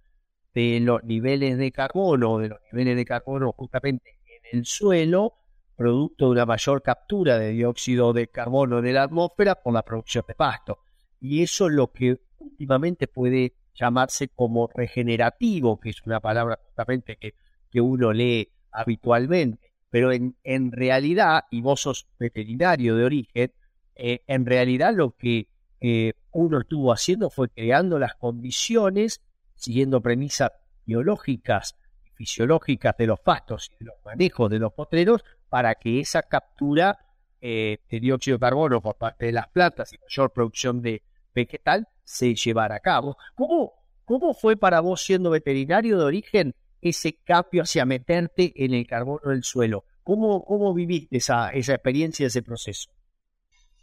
de 0.54 0.82
los 0.82 1.02
niveles 1.06 1.58
de 1.58 1.72
carbono, 1.72 2.40
de 2.40 2.50
los 2.50 2.60
niveles 2.72 2.98
de 2.98 3.06
carbono 3.06 3.54
justamente 3.54 4.19
el 4.52 4.66
suelo, 4.66 5.36
producto 5.76 6.26
de 6.26 6.32
una 6.32 6.46
mayor 6.46 6.82
captura 6.82 7.40
de 7.40 7.52
dióxido 7.52 8.12
de 8.12 8.28
carbono 8.28 8.82
de 8.82 8.92
la 8.92 9.04
atmósfera 9.04 9.56
por 9.56 9.74
la 9.74 9.84
producción 9.84 10.26
de 10.28 10.36
pasto. 10.36 10.80
Y 11.22 11.42
eso 11.42 11.68
es 11.68 11.74
lo 11.74 11.92
que 11.92 12.20
últimamente 12.40 13.08
puede 13.08 13.54
llamarse 13.74 14.28
como 14.28 14.70
regenerativo, 14.74 15.80
que 15.80 15.92
es 15.92 16.02
una 16.06 16.20
palabra 16.20 16.60
justamente 16.66 17.18
que, 17.18 17.34
que 17.72 17.80
uno 17.80 18.12
lee 18.12 18.52
habitualmente. 18.72 19.72
Pero 19.90 20.12
en, 20.12 20.36
en, 20.44 20.72
realidad, 20.72 21.46
y 21.50 21.62
vos 21.62 21.82
sos 21.82 22.08
veterinario 22.20 22.96
de 22.96 23.06
origen, 23.06 23.54
eh, 23.96 24.22
en 24.28 24.46
realidad 24.46 24.94
lo 24.94 25.16
que 25.16 25.48
eh, 25.80 26.14
uno 26.32 26.60
estuvo 26.60 26.92
haciendo 26.92 27.30
fue 27.30 27.50
creando 27.50 28.00
las 28.00 28.16
condiciones, 28.16 29.22
siguiendo 29.56 30.02
premisas 30.02 30.52
biológicas 30.86 31.79
fisiológicas 32.20 32.98
de 32.98 33.08
los 33.08 33.22
pastos 33.22 33.72
y 33.72 33.86
de 33.86 33.86
los 33.86 33.96
manejos 34.04 34.50
de 34.50 34.60
los 34.60 34.74
potreros 34.74 35.24
para 35.48 35.76
que 35.76 36.02
esa 36.02 36.24
captura 36.24 37.00
eh, 37.40 37.78
de 37.90 38.00
dióxido 38.02 38.36
de 38.36 38.42
carbono 38.42 38.82
por 38.82 38.98
parte 38.98 39.28
de 39.28 39.32
las 39.32 39.48
plantas 39.48 39.94
y 39.94 39.98
mayor 40.00 40.34
producción 40.34 40.82
de 40.82 41.02
vegetal 41.34 41.88
se 42.04 42.36
llevara 42.36 42.76
a 42.76 42.80
cabo. 42.82 43.16
¿Cómo, 43.36 43.72
cómo 44.04 44.34
fue 44.34 44.58
para 44.58 44.82
vos 44.82 45.02
siendo 45.02 45.30
veterinario 45.30 45.98
de 45.98 46.04
origen 46.04 46.56
ese 46.82 47.14
cambio 47.24 47.64
hacia 47.64 47.86
meterte 47.86 48.52
en 48.54 48.74
el 48.74 48.86
carbono 48.86 49.32
del 49.32 49.46
suelo? 49.46 49.86
¿Cómo, 50.04 50.44
cómo 50.44 50.74
viviste 50.74 51.16
esa, 51.16 51.52
esa 51.52 51.76
experiencia, 51.76 52.28
ese 52.28 52.42
proceso? 52.42 52.92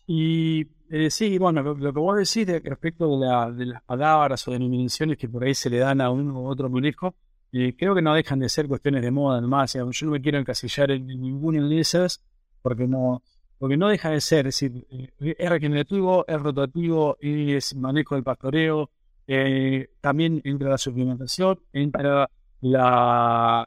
Y 0.07 0.67
eh, 0.91 1.11
sí, 1.11 1.39
bueno, 1.39 1.63
lo, 1.63 1.93
que 1.95 1.99
vos 1.99 2.17
decís 2.19 2.47
respecto 2.63 3.19
de, 3.19 3.27
la, 3.27 3.51
de, 3.51 3.65
las 3.65 3.83
palabras 3.83 4.47
o 4.47 4.51
denominaciones 4.51 5.17
que 5.17 5.27
por 5.27 5.45
ahí 5.45 5.55
se 5.55 5.71
le 5.71 5.79
dan 5.79 6.03
a 6.03 6.11
uno 6.11 6.43
u 6.43 6.47
otro 6.47 6.69
manejo, 6.69 7.15
y 7.59 7.73
creo 7.73 7.95
que 7.95 8.03
no 8.03 8.13
dejan 8.13 8.39
de 8.39 8.51
ser 8.51 8.69
cuestiones 8.69 9.01
de 9.01 9.11
moda, 9.11 9.39
además. 9.39 9.73
Yo 9.73 9.87
no 9.87 10.13
me 10.13 10.21
quiero 10.21 10.37
encasillar 10.39 10.91
en, 10.91 11.07
ninguna 11.07 11.67
de 11.67 11.81
esas, 11.81 12.23
porque 12.61 12.87
no, 12.87 13.23
porque 13.57 13.79
no 13.79 13.89
deja 13.89 14.11
de 14.11 14.21
ser. 14.21 14.47
Es 14.47 14.61
decir, 14.61 14.87
eh, 14.91 15.35
es 15.39 15.49
regenerativo, 15.49 16.27
es 16.29 16.39
rotativo, 16.39 17.17
es 17.19 17.75
manejo 17.75 18.15
del 18.15 18.25
pastoreo. 18.25 18.91
Eh, 19.27 19.89
también 20.03 20.43
entra 20.45 20.69
la 20.69 20.77
suplementación, 20.77 21.59
entra 21.73 22.29
la, 22.61 23.67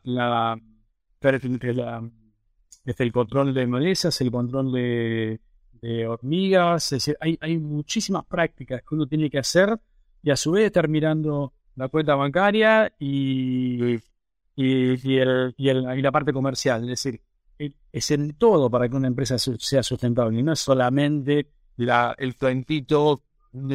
desde 2.84 3.04
el 3.04 3.12
control 3.12 3.56
de 3.56 3.66
malezas, 3.66 4.22
el 4.22 4.30
control 4.30 4.72
de, 4.72 5.42
de 5.82 6.08
hormigas. 6.08 6.92
Es 6.92 7.06
decir, 7.06 7.18
hay, 7.20 7.40
hay 7.42 7.58
muchísimas 7.58 8.24
prácticas 8.26 8.84
que 8.88 8.94
uno 8.94 9.08
tiene 9.08 9.32
que 9.32 9.40
hacer 9.40 9.80
y 10.22 10.30
a 10.30 10.36
su 10.36 10.52
vez 10.52 10.68
estar 10.68 10.88
mirando 10.88 11.54
la 11.80 11.88
cuenta 11.88 12.16
bancaria 12.16 12.92
y, 13.00 13.96
y, 14.56 15.18
el, 15.18 15.56
y, 15.58 16.02
la 16.02 16.12
parte 16.12 16.34
comercial. 16.34 16.82
Es 16.84 16.90
decir, 16.90 17.22
es 17.92 18.12
en 18.12 18.34
todo 18.34 18.70
para 18.70 18.90
que 18.90 18.98
una 18.98 19.08
empresa 19.08 19.38
sea 19.38 19.82
sustentable 19.82 20.38
y 20.38 20.44
no 20.44 20.52
es 20.52 20.60
solamente 20.60 21.48
la, 21.78 22.14
el 22.18 22.36
cuentito, 22.36 23.24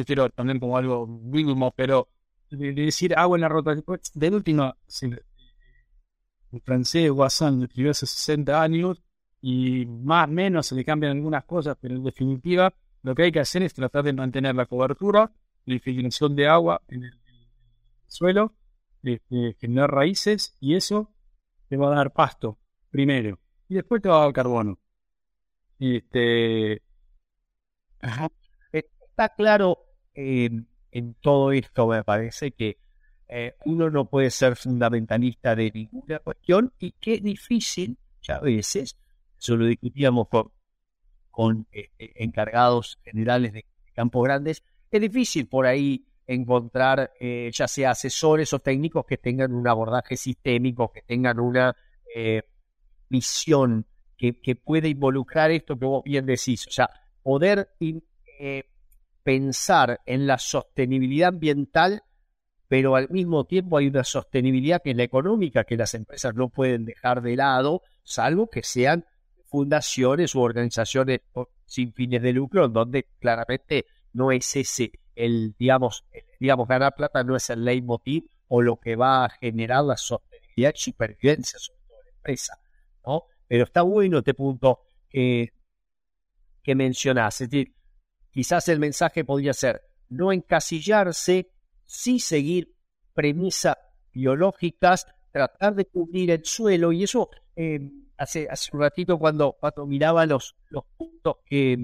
quiero 0.05 0.29
también 0.29 0.59
como 0.59 0.77
algo 0.77 1.07
mínimo, 1.07 1.73
pero 1.75 2.07
de, 2.51 2.73
decir 2.73 3.15
agua 3.17 3.37
en 3.37 3.41
la 3.41 3.49
rota. 3.49 3.75
De 4.13 4.29
último, 4.29 4.75
el 5.01 6.61
francés 6.61 7.09
Guassan 7.09 7.63
escribió 7.63 7.89
hace 7.89 8.05
60 8.05 8.61
años 8.61 9.01
y 9.41 9.87
más 9.87 10.27
o 10.27 10.31
menos 10.31 10.67
se 10.67 10.75
le 10.75 10.85
cambian 10.85 11.13
algunas 11.13 11.43
cosas, 11.45 11.75
pero 11.81 11.95
en 11.95 12.03
definitiva 12.03 12.71
lo 13.01 13.15
que 13.15 13.23
hay 13.23 13.31
que 13.31 13.39
hacer 13.39 13.63
es 13.63 13.73
tratar 13.73 14.03
de 14.03 14.13
mantener 14.13 14.53
la 14.53 14.67
cobertura, 14.67 15.31
la 15.65 15.73
infiltración 15.73 16.35
de 16.35 16.47
agua 16.47 16.81
en 16.87 17.03
el 17.03 17.24
suelo, 18.07 18.55
este, 19.03 19.55
generar 19.59 19.91
raíces 19.91 20.55
y 20.59 20.75
eso 20.75 21.13
te 21.69 21.77
va 21.77 21.91
a 21.91 21.95
dar 21.95 22.13
pasto 22.13 22.59
primero 22.89 23.39
y 23.67 23.75
después 23.75 24.01
te 24.01 24.09
va 24.09 24.21
a 24.21 24.25
dar 24.25 24.33
carbono. 24.33 24.79
Este... 25.79 26.81
Está 28.71 29.29
claro 29.29 29.79
eh, 30.13 30.49
en 30.91 31.13
todo 31.15 31.51
esto, 31.51 31.87
me 31.87 32.03
parece 32.03 32.51
que 32.51 32.77
eh, 33.27 33.55
uno 33.65 33.89
no 33.89 34.09
puede 34.09 34.29
ser 34.29 34.55
fundamentalista 34.55 35.55
de 35.55 35.71
ninguna 35.73 36.19
cuestión 36.19 36.73
y 36.79 36.91
que 36.91 37.15
es 37.15 37.23
difícil, 37.23 37.97
ya 38.21 38.35
a 38.35 38.41
veces, 38.41 38.97
eso 39.39 39.55
lo 39.55 39.65
discutíamos 39.65 40.27
con, 40.27 40.51
con 41.31 41.67
este, 41.71 42.23
encargados 42.23 42.99
generales 43.03 43.53
de 43.53 43.65
campos 43.93 44.23
grandes, 44.23 44.63
es 44.91 45.01
difícil 45.01 45.47
por 45.47 45.65
ahí 45.65 46.05
encontrar 46.27 47.11
eh, 47.19 47.51
ya 47.53 47.67
sea 47.67 47.91
asesores 47.91 48.51
o 48.53 48.59
técnicos 48.59 49.05
que 49.05 49.17
tengan 49.17 49.53
un 49.53 49.67
abordaje 49.67 50.17
sistémico, 50.17 50.91
que 50.91 51.01
tengan 51.01 51.39
una 51.39 51.75
eh, 52.13 52.43
visión 53.09 53.85
que, 54.17 54.39
que 54.41 54.55
pueda 54.55 54.87
involucrar 54.87 55.51
esto 55.51 55.77
que 55.77 55.85
vos 55.85 56.03
bien 56.03 56.25
decís, 56.25 56.67
o 56.67 56.71
sea, 56.71 56.89
poder 57.21 57.69
eh, 57.79 58.63
pensar 59.23 60.01
en 60.05 60.27
la 60.27 60.37
sostenibilidad 60.37 61.29
ambiental, 61.29 62.03
pero 62.67 62.95
al 62.95 63.09
mismo 63.09 63.45
tiempo 63.45 63.77
hay 63.77 63.87
una 63.87 64.03
sostenibilidad 64.03 64.81
que 64.83 64.91
es 64.91 64.97
la 64.97 65.03
económica, 65.03 65.63
que 65.63 65.77
las 65.77 65.93
empresas 65.93 66.33
no 66.35 66.49
pueden 66.49 66.85
dejar 66.85 67.21
de 67.21 67.35
lado, 67.35 67.81
salvo 68.03 68.49
que 68.49 68.63
sean 68.63 69.05
fundaciones 69.45 70.35
u 70.35 70.41
organizaciones 70.41 71.21
sin 71.65 71.93
fines 71.93 72.21
de 72.21 72.33
lucro, 72.33 72.67
donde 72.67 73.07
claramente 73.19 73.85
no 74.13 74.31
es 74.31 74.55
ese 74.55 74.91
el, 75.15 75.55
digamos, 75.57 76.05
digamos, 76.39 76.67
ganar 76.67 76.95
plata 76.95 77.23
no 77.23 77.35
es 77.35 77.49
el 77.49 77.63
leitmotiv 77.63 78.25
o 78.47 78.61
lo 78.61 78.79
que 78.79 78.95
va 78.95 79.25
a 79.25 79.29
generar 79.29 79.83
la 79.83 79.97
sostenibilidad 79.97 80.73
y 80.75 80.77
supervivencia 80.79 81.59
sobre 81.59 81.79
todo 81.87 81.97
la 82.03 82.11
empresa, 82.11 82.59
¿no? 83.05 83.23
Pero 83.47 83.63
está 83.63 83.81
bueno 83.81 84.19
este 84.19 84.33
punto 84.33 84.81
que 85.09 85.51
mencionás, 86.75 87.39
es 87.41 87.49
decir, 87.49 87.73
quizás 88.31 88.67
el 88.67 88.79
mensaje 88.79 89.23
podría 89.23 89.53
ser 89.53 89.81
no 90.09 90.31
encasillarse, 90.31 91.51
sí 91.85 92.19
seguir 92.19 92.75
premisas 93.13 93.77
biológicas, 94.11 95.07
tratar 95.31 95.75
de 95.75 95.85
cubrir 95.85 96.31
el 96.31 96.45
suelo, 96.45 96.91
y 96.91 97.03
eso 97.03 97.29
eh, 97.55 97.79
hace, 98.17 98.47
hace 98.49 98.69
un 98.73 98.81
ratito 98.81 99.17
cuando, 99.17 99.57
cuando 99.59 99.85
miraba 99.85 100.25
los, 100.25 100.55
los 100.69 100.85
puntos 100.97 101.37
que, 101.45 101.77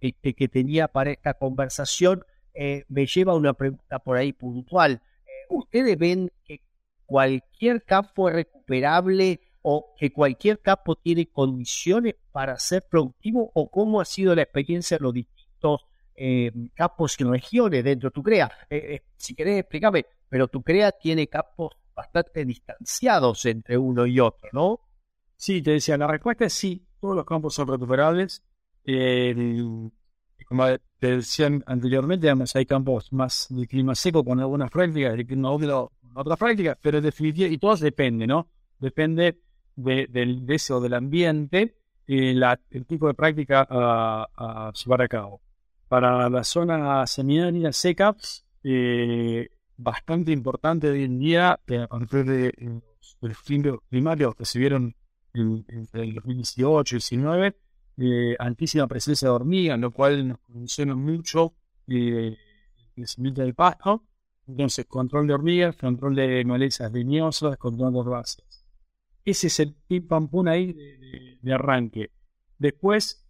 que, 0.00 0.12
que 0.34 0.48
tenía 0.48 0.88
para 0.88 1.12
esta 1.12 1.34
conversación, 1.34 2.24
eh, 2.54 2.84
me 2.88 3.06
lleva 3.06 3.32
a 3.32 3.36
una 3.36 3.52
pregunta 3.54 3.98
por 3.98 4.16
ahí 4.16 4.32
puntual. 4.32 5.00
Eh, 5.26 5.30
¿Ustedes 5.50 5.96
ven 5.98 6.30
que 6.44 6.60
cualquier 7.06 7.82
campo 7.84 8.28
es 8.28 8.34
recuperable 8.34 9.40
o 9.62 9.94
que 9.96 10.12
cualquier 10.12 10.60
campo 10.60 10.96
tiene 10.96 11.26
condiciones 11.26 12.14
para 12.32 12.58
ser 12.58 12.84
productivo 12.88 13.50
o 13.54 13.70
cómo 13.70 14.00
ha 14.00 14.04
sido 14.04 14.34
la 14.34 14.42
experiencia 14.42 14.96
en 14.96 15.02
los 15.02 15.14
distintos 15.14 15.86
eh, 16.14 16.50
campos 16.74 17.16
y 17.18 17.24
regiones 17.24 17.84
dentro 17.84 18.10
de 18.10 18.14
tu 18.14 18.22
CREA? 18.22 18.50
si 19.16 19.34
querés 19.34 19.60
explícame, 19.60 20.04
pero 20.28 20.48
tu 20.48 20.62
CREA 20.62 20.92
tiene 20.92 21.26
campos 21.28 21.76
bastante 21.94 22.44
distanciados 22.44 23.44
entre 23.46 23.78
uno 23.78 24.06
y 24.06 24.18
otro, 24.18 24.50
¿no? 24.52 24.80
Sí, 25.36 25.62
te 25.62 25.72
decía, 25.72 25.96
la 25.96 26.06
respuesta 26.06 26.44
es 26.44 26.52
sí, 26.52 26.86
todos 27.00 27.16
los 27.16 27.24
campos 27.24 27.54
son 27.54 27.68
recuperables. 27.68 28.42
Como 30.44 30.66
te 30.98 31.16
decía 31.16 31.50
anteriormente, 31.66 32.32
hay 32.54 32.66
campos 32.66 33.12
más 33.12 33.46
de 33.50 33.66
clima 33.66 33.94
seco 33.94 34.24
con 34.24 34.40
algunas 34.40 34.70
prácticas, 34.70 35.16
de 35.16 35.26
clima 35.26 35.50
húmedo 35.52 35.92
con 36.00 36.18
otras 36.18 36.38
prácticas, 36.38 36.78
pero 36.80 36.98
en 36.98 37.04
definitiva, 37.04 37.48
y 37.48 37.58
todo 37.58 37.76
depende, 37.76 38.26
¿no? 38.26 38.48
Depende 38.78 39.38
de, 39.76 40.06
del, 40.08 40.46
de 40.46 40.54
eso, 40.54 40.80
del 40.80 40.94
ambiente, 40.94 41.76
y 42.06 42.34
la, 42.34 42.60
el 42.70 42.86
tipo 42.86 43.06
de 43.06 43.14
práctica 43.14 43.66
a, 43.68 44.72
llevar 44.72 45.02
a 45.02 45.08
cabo. 45.08 45.40
Para 45.88 46.28
la 46.28 46.44
zona 46.44 47.06
semiárida 47.06 47.72
seca, 47.72 48.16
eh, 48.64 49.48
bastante 49.76 50.32
importante 50.32 50.88
hoy 50.88 51.04
en 51.04 51.18
día, 51.18 51.60
que 51.66 51.78
a 51.78 51.86
partir 51.86 52.24
de 52.24 52.80
los 53.20 53.42
cambios 53.42 53.78
primarios 53.88 54.34
que 54.34 54.44
se 54.44 54.58
vieron 54.58 54.94
en, 55.34 55.64
el 55.92 56.14
2018 56.14 56.96
y 56.96 56.98
2019, 56.98 57.56
eh, 57.98 58.36
altísima 58.38 58.86
presencia 58.86 59.28
de 59.28 59.34
hormigas, 59.34 59.78
lo 59.78 59.90
cual 59.90 60.28
nos 60.28 60.38
condiciona 60.38 60.94
mucho 60.94 61.54
eh, 61.88 62.36
el 62.36 62.94
crecimiento 62.94 63.42
del 63.42 63.54
pasto. 63.54 64.04
Entonces, 64.46 64.86
control 64.86 65.26
de 65.26 65.34
hormigas, 65.34 65.76
control 65.76 66.14
de 66.14 66.44
malezas 66.44 66.92
leñosas, 66.92 67.56
control 67.58 67.92
de 67.92 68.00
herbáceas. 68.00 68.64
Ese 69.24 69.46
es 69.46 69.60
el 69.60 69.74
pim 69.74 70.06
pam 70.08 70.28
pum 70.28 70.48
ahí 70.48 70.72
de, 70.72 71.52
arranque. 71.52 72.10
Después, 72.58 73.24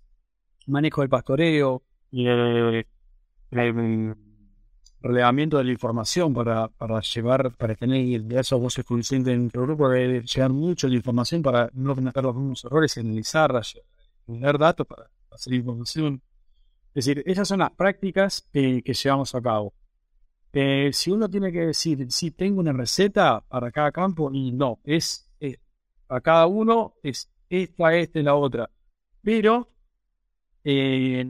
manejo 0.67 1.03
del 1.03 1.11
pastoreo, 1.11 1.83
eh, 2.13 2.85
el 3.51 4.15
relevamiento 5.03 5.59
de 5.59 5.65
la 5.65 5.73
información 5.73 6.33
para, 6.33 6.69
para 6.69 7.01
llevar, 7.01 7.55
para 7.57 7.75
tener 7.75 8.23
esos 8.39 8.61
voces 8.61 8.85
conscientes 8.85 9.35
en 9.35 9.43
nuestro 9.43 9.63
grupo, 9.63 9.89
de 9.89 10.23
llevar 10.23 10.51
mucho 10.51 10.89
de 10.89 10.95
información 10.95 11.43
para 11.43 11.69
no 11.75 11.95
cometer 11.95 12.23
los 12.23 12.37
mismos 12.37 12.65
errores, 12.65 12.97
analizar, 12.97 13.61
tener 14.27 14.59
datos 14.59 14.87
para 14.87 15.11
hacer 15.31 15.55
información. 15.55 16.23
Es 16.95 17.07
decir, 17.07 17.23
esas 17.27 17.49
son 17.49 17.61
las 17.61 17.73
prácticas 17.73 18.49
que, 18.53 18.83
llevamos 18.83 19.35
a 19.35 19.41
cabo. 19.41 19.73
Eh, 20.53 20.91
si 20.93 21.11
uno 21.11 21.29
tiene 21.31 21.51
que 21.51 21.67
decir, 21.67 22.11
si 22.11 22.31
tengo 22.31 22.61
una 22.61 22.73
receta 22.73 23.41
para 23.49 23.71
cada 23.71 23.91
campo, 23.91 24.31
y 24.33 24.53
no, 24.53 24.81
es, 24.85 25.31
a 26.09 26.21
cada 26.21 26.47
uno 26.47 26.95
es 27.03 27.31
esta, 27.49 27.95
esta 27.95 28.19
y 28.19 28.23
la 28.23 28.35
otra. 28.35 28.71
Pero, 29.23 29.71
eh, 30.63 31.25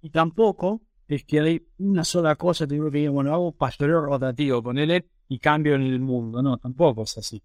y 0.00 0.10
tampoco 0.10 0.82
es 1.08 1.24
que 1.24 1.40
hay 1.40 1.66
una 1.78 2.04
sola 2.04 2.36
cosa, 2.36 2.66
tengo 2.66 2.90
que 2.90 3.08
bueno, 3.08 3.34
hago 3.34 3.52
pastoreo 3.52 4.00
rotativo, 4.00 4.62
con 4.62 4.78
él 4.78 5.04
y 5.28 5.38
cambio 5.38 5.74
en 5.74 5.82
el 5.82 5.98
mundo. 5.98 6.42
No, 6.42 6.56
tampoco 6.58 7.02
es 7.02 7.18
así. 7.18 7.42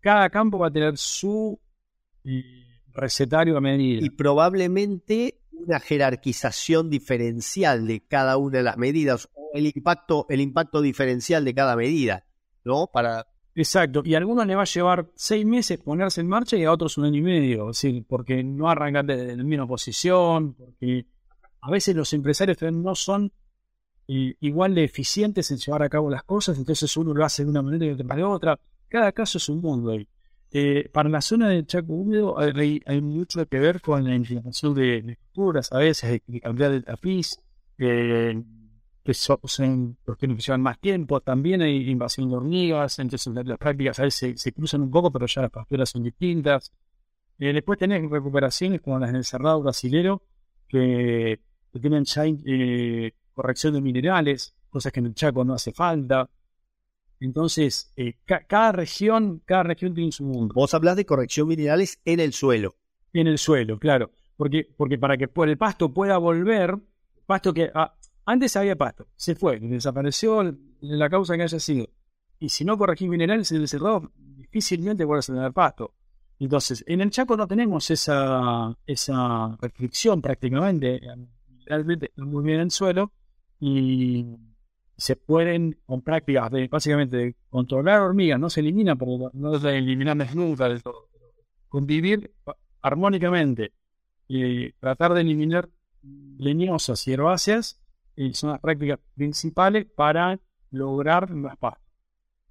Cada 0.00 0.28
campo 0.30 0.58
va 0.58 0.68
a 0.68 0.70
tener 0.70 0.96
su 0.98 1.58
eh, 2.24 2.65
recetario 2.96 3.56
a 3.56 3.60
medida. 3.60 4.04
Y 4.04 4.10
probablemente 4.10 5.40
una 5.52 5.80
jerarquización 5.80 6.90
diferencial 6.90 7.86
de 7.86 8.00
cada 8.00 8.36
una 8.36 8.58
de 8.58 8.64
las 8.64 8.76
medidas, 8.76 9.28
o 9.34 9.50
el 9.54 9.66
impacto, 9.66 10.26
el 10.28 10.40
impacto 10.40 10.80
diferencial 10.80 11.44
de 11.44 11.54
cada 11.54 11.76
medida, 11.76 12.26
¿no? 12.64 12.88
Para 12.92 13.26
Exacto, 13.58 14.02
y 14.04 14.14
a 14.14 14.18
algunos 14.18 14.46
le 14.46 14.54
va 14.54 14.62
a 14.62 14.66
llevar 14.66 15.10
seis 15.14 15.46
meses 15.46 15.78
ponerse 15.78 16.20
en 16.20 16.28
marcha 16.28 16.58
y 16.58 16.64
a 16.64 16.72
otros 16.72 16.98
un 16.98 17.06
año 17.06 17.20
y 17.20 17.22
medio, 17.22 17.72
¿sí? 17.72 18.04
porque 18.06 18.44
no 18.44 18.68
arrancan 18.68 19.06
de 19.06 19.34
la 19.34 19.42
misma 19.42 19.66
posición, 19.66 20.52
porque 20.52 21.06
a 21.62 21.70
veces 21.70 21.96
los 21.96 22.12
empresarios 22.12 22.58
no 22.70 22.94
son 22.94 23.32
eh, 24.08 24.34
igual 24.40 24.74
de 24.74 24.84
eficientes 24.84 25.50
en 25.50 25.56
llevar 25.56 25.82
a 25.84 25.88
cabo 25.88 26.10
las 26.10 26.22
cosas, 26.24 26.58
entonces 26.58 26.94
uno 26.98 27.14
lo 27.14 27.24
hace 27.24 27.44
de 27.44 27.50
una 27.50 27.62
manera 27.62 27.86
y 27.86 27.90
otro 27.92 28.06
de 28.06 28.22
otra. 28.24 28.60
Cada 28.88 29.10
caso 29.12 29.38
es 29.38 29.48
un 29.48 29.62
mundo 29.62 29.92
ahí. 29.92 30.06
Eh, 30.52 30.88
para 30.92 31.08
la 31.08 31.20
zona 31.20 31.48
del 31.48 31.66
Chaco 31.66 31.92
húmedo 31.92 32.38
hay, 32.38 33.00
mucho 33.02 33.46
que 33.46 33.58
ver 33.58 33.80
con 33.80 34.04
la 34.04 34.14
infiltración 34.14 34.74
de, 34.74 34.98
estructuras, 34.98 35.72
a 35.72 35.78
veces 35.78 36.22
de 36.26 36.40
cambiar 36.40 36.70
de 36.70 36.82
tapiz, 36.82 37.38
eh, 37.78 38.42
que 39.04 39.14
son 39.14 39.96
que 40.18 40.26
llevan 40.26 40.62
más 40.62 40.78
tiempo. 40.78 41.20
También 41.20 41.62
hay 41.62 41.88
invasión 41.90 42.28
de 42.28 42.36
hormigas, 42.36 42.98
entonces 42.98 43.32
las 43.34 43.58
prácticas 43.58 43.98
a 44.00 44.02
veces 44.04 44.40
se, 44.40 44.52
cruzan 44.52 44.82
un 44.82 44.90
poco, 44.90 45.10
pero 45.10 45.26
ya 45.26 45.42
las 45.42 45.50
pasturas 45.50 45.90
son 45.90 46.02
distintas. 46.02 46.72
después 47.38 47.78
tenés 47.78 48.08
recuperaciones 48.10 48.80
como 48.80 48.98
las 48.98 49.12
del 49.12 49.24
cerrado 49.24 49.62
brasilero, 49.62 50.22
que 50.68 51.40
que 51.76 51.80
tienen 51.80 52.04
ya 52.04 52.24
eh, 52.26 53.12
corrección 53.34 53.74
de 53.74 53.82
minerales, 53.82 54.54
cosas 54.70 54.92
que 54.92 55.00
en 55.00 55.06
el 55.06 55.14
Chaco 55.14 55.44
no 55.44 55.52
hace 55.52 55.72
falta. 55.72 56.28
Entonces, 57.20 57.92
eh, 57.96 58.14
cada 58.24 58.72
región, 58.72 59.42
cada 59.44 59.62
región 59.62 59.94
tiene 59.94 60.12
su 60.12 60.24
mundo. 60.24 60.52
Vos 60.54 60.74
hablas 60.74 60.96
de 60.96 61.06
corrección 61.06 61.48
minerales 61.48 62.00
en 62.04 62.20
el 62.20 62.32
suelo. 62.32 62.76
En 63.12 63.26
el 63.26 63.38
suelo, 63.38 63.78
claro. 63.78 64.10
Porque, 64.36 64.68
porque 64.76 64.98
para 64.98 65.16
que 65.16 65.28
el 65.34 65.58
pasto 65.58 65.92
pueda 65.92 66.18
volver, 66.18 66.76
pasto 67.24 67.54
que 67.54 67.70
ah, 67.74 67.94
antes 68.26 68.56
había 68.56 68.76
pasto, 68.76 69.06
se 69.16 69.34
fue, 69.34 69.58
desapareció 69.60 70.56
la 70.80 71.08
causa 71.08 71.36
que 71.36 71.44
haya 71.44 71.58
sido. 71.58 71.88
Y 72.38 72.50
si 72.50 72.64
no 72.64 72.76
corregís 72.76 73.08
minerales 73.08 73.50
en 73.52 73.62
el 73.62 73.68
cerrado, 73.68 74.12
difícilmente 74.16 75.04
vuelves 75.04 75.30
a 75.30 75.34
tener 75.34 75.52
pasto. 75.52 75.94
Entonces, 76.38 76.84
en 76.86 77.00
el 77.00 77.10
Chaco 77.10 77.34
no 77.36 77.46
tenemos 77.46 77.90
esa, 77.90 78.76
esa 78.86 79.56
restricción 79.58 80.20
prácticamente 80.20 81.00
realmente 81.64 82.12
muy 82.16 82.44
bien 82.44 82.56
en 82.56 82.62
el 82.62 82.70
suelo 82.70 83.12
y 83.58 84.24
se 84.96 85.16
pueden 85.16 85.78
con 85.84 86.02
prácticas 86.02 86.50
de 86.50 86.68
básicamente 86.68 87.36
controlar 87.50 88.00
hormigas, 88.00 88.40
no 88.40 88.48
se 88.48 88.60
eliminan, 88.60 88.96
porque 88.96 89.28
no 89.34 89.58
se 89.58 89.76
eliminan 89.76 90.26
nunca 90.34 90.68
del 90.68 90.82
todo, 90.82 91.08
convivir 91.68 92.32
armónicamente 92.80 93.72
y 94.28 94.72
tratar 94.72 95.14
de 95.14 95.20
eliminar 95.20 95.68
leñosas 96.38 97.06
y 97.06 97.12
herbáceas 97.12 97.80
y 98.16 98.32
son 98.32 98.50
las 98.50 98.60
prácticas 98.60 98.98
principales 99.14 99.86
para 99.86 100.40
lograr 100.70 101.30
más 101.34 101.56
paz. 101.58 101.78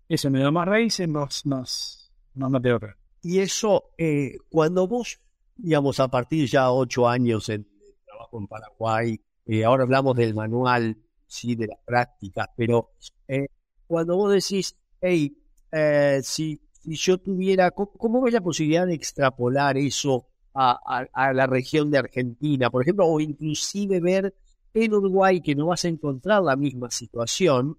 Eso 0.08 0.29
me 0.29 0.39
da 0.39 0.51
más 0.51 0.67
raíces, 0.67 1.08
más, 1.08 1.45
más, 1.45 2.12
más 2.36 2.51
materia. 2.51 2.95
Y 3.23 3.39
eso, 3.39 3.91
eh, 3.97 4.38
cuando 4.49 4.88
vos, 4.88 5.19
digamos, 5.55 5.99
a 5.99 6.08
partir 6.10 6.47
ya 6.47 6.71
ocho 6.71 7.08
años 7.08 7.49
en 7.49 7.67
trabajo 8.05 8.38
en 8.38 8.47
Paraguay, 8.47 9.21
eh, 9.47 9.65
ahora 9.65 9.84
hablamos 9.84 10.15
del 10.15 10.36
manual, 10.36 10.97
sí, 11.28 11.56
de 11.56 11.68
las 11.68 11.80
prácticas, 11.86 12.48
pero 12.56 12.92
eh, 13.28 13.48
cuando 13.88 14.16
vos 14.16 14.34
decís, 14.34 14.76
hey, 15.02 15.38
eh, 15.72 16.22
si, 16.24 16.62
si, 16.72 16.96
yo 16.96 17.18
tuviera, 17.18 17.72
¿cómo, 17.72 18.22
ves 18.22 18.34
la 18.34 18.42
posibilidad 18.42 18.86
de 18.86 18.94
extrapolar 18.94 19.78
eso 19.78 20.28
a, 20.54 21.06
a, 21.14 21.34
la 21.34 21.48
región 21.48 21.92
de 21.92 21.98
Argentina, 21.98 22.70
por 22.70 22.84
ejemplo, 22.84 23.06
o 23.06 23.20
inclusive 23.20 24.00
ver 24.00 24.36
en 24.74 24.94
Uruguay 24.94 25.42
que 25.42 25.56
no 25.56 25.68
vas 25.68 25.86
a 25.86 25.90
encontrar 25.90 26.44
la 26.44 26.56
misma 26.56 26.90
situación, 26.92 27.78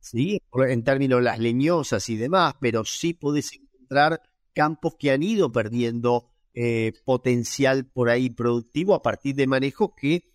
¿sí? 0.00 0.40
En 0.68 0.84
términos 0.84 1.22
las 1.22 1.38
leñosas 1.38 2.08
y 2.08 2.16
demás, 2.16 2.54
pero 2.60 2.84
sí 2.84 3.14
podés 3.14 3.52
encontrar 3.54 4.20
campos 4.52 4.96
que 4.98 5.10
han 5.10 5.22
ido 5.22 5.50
perdiendo 5.52 6.30
potencial 7.04 7.86
por 7.86 8.10
ahí 8.10 8.30
productivo 8.30 8.92
a 8.94 9.00
partir 9.00 9.36
de 9.36 9.46
manejos 9.46 9.90
que 9.96 10.28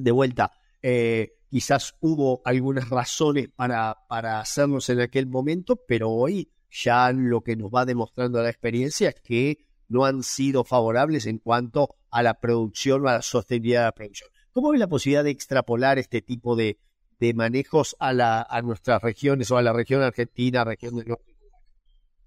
de 0.00 0.10
vuelta, 0.10 0.52
eh, 0.82 1.35
quizás 1.48 1.94
hubo 2.00 2.42
algunas 2.44 2.88
razones 2.90 3.48
para, 3.54 3.96
para 4.08 4.40
hacerlos 4.40 4.88
en 4.88 5.00
aquel 5.00 5.26
momento, 5.26 5.76
pero 5.76 6.10
hoy 6.10 6.50
ya 6.70 7.12
lo 7.12 7.42
que 7.42 7.56
nos 7.56 7.70
va 7.70 7.84
demostrando 7.84 8.42
la 8.42 8.50
experiencia 8.50 9.08
es 9.08 9.20
que 9.20 9.66
no 9.88 10.04
han 10.04 10.22
sido 10.22 10.64
favorables 10.64 11.26
en 11.26 11.38
cuanto 11.38 11.96
a 12.10 12.22
la 12.22 12.34
producción 12.40 13.04
o 13.04 13.08
a 13.08 13.14
la 13.14 13.22
sostenibilidad 13.22 13.80
de 13.80 13.86
la 13.86 13.92
producción. 13.92 14.30
¿Cómo 14.52 14.70
ve 14.70 14.78
la 14.78 14.88
posibilidad 14.88 15.24
de 15.24 15.30
extrapolar 15.30 15.98
este 15.98 16.22
tipo 16.22 16.56
de, 16.56 16.78
de 17.20 17.34
manejos 17.34 17.96
a, 17.98 18.12
la, 18.12 18.42
a 18.48 18.62
nuestras 18.62 19.02
regiones 19.02 19.50
o 19.50 19.56
a 19.56 19.62
la 19.62 19.72
región 19.72 20.02
argentina, 20.02 20.64
región 20.64 20.96
del 20.96 21.08
norte? 21.08 21.36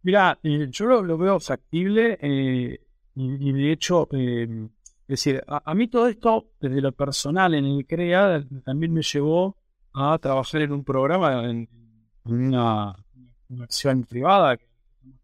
Mira, 0.02 0.40
eh, 0.44 0.68
yo 0.72 0.86
lo, 0.86 1.18
veo 1.18 1.40
factible 1.40 2.18
eh, 2.22 2.80
y, 3.16 3.52
de 3.52 3.72
hecho 3.72 4.08
es 5.10 5.24
decir, 5.24 5.44
a, 5.48 5.74
mí 5.74 5.88
todo 5.88 6.08
esto, 6.08 6.52
desde 6.60 6.82
lo 6.82 6.92
personal 6.92 7.56
en 7.56 7.66
el 7.66 7.88
CREA, 7.88 8.46
también 8.64 8.94
me 8.94 9.02
llevó 9.02 9.58
a 9.92 10.16
trabajar 10.20 10.62
en 10.62 10.72
un 10.72 10.84
programa, 10.84 11.50
en, 11.50 11.68
una, 12.26 12.96
acción 13.60 14.04
privada, 14.04 14.60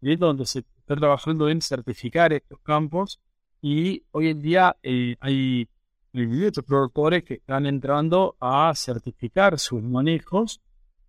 donde 0.00 0.44
se 0.44 0.58
está 0.58 0.96
trabajando 0.96 1.48
en 1.48 1.62
certificar 1.62 2.32
estos 2.32 2.58
campos 2.62 3.20
y 3.62 4.02
hoy 4.10 4.30
en 4.30 4.42
día 4.42 4.76
eh, 4.82 5.14
hay 5.20 5.68
muchos 6.12 6.64
productores 6.64 7.22
que 7.22 7.34
están 7.34 7.66
entrando 7.66 8.36
a 8.40 8.72
certificar 8.74 9.56
sus 9.56 9.80
manejos 9.84 10.60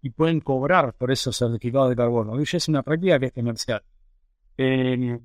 y 0.03 0.11
pueden 0.11 0.39
cobrar 0.39 0.93
por 0.93 1.09
esos 1.09 1.35
certificados 1.35 1.89
de 1.89 1.95
carbono. 1.95 2.39
Y 2.39 2.43
es 2.43 2.67
una 2.67 2.83
práctica 2.83 3.19
que 3.19 3.25
es 3.25 3.33
comercial. 3.33 3.81
Eh, 4.55 5.19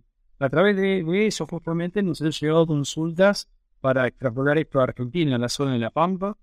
a 0.44 0.50
través 0.50 0.76
de, 0.76 1.26
eso, 1.26 1.46
justamente, 1.46 2.02
nos 2.02 2.20
han 2.22 2.30
llegado 2.30 2.66
consultas 2.66 3.48
para 3.80 4.06
extrapolar 4.06 4.58
esto 4.58 4.80
a 4.80 4.84
Argentina, 4.84 5.34
en 5.34 5.40
la 5.40 5.48
zona 5.48 5.72
de 5.72 5.78
La 5.78 5.90
Pampa, 5.90 6.36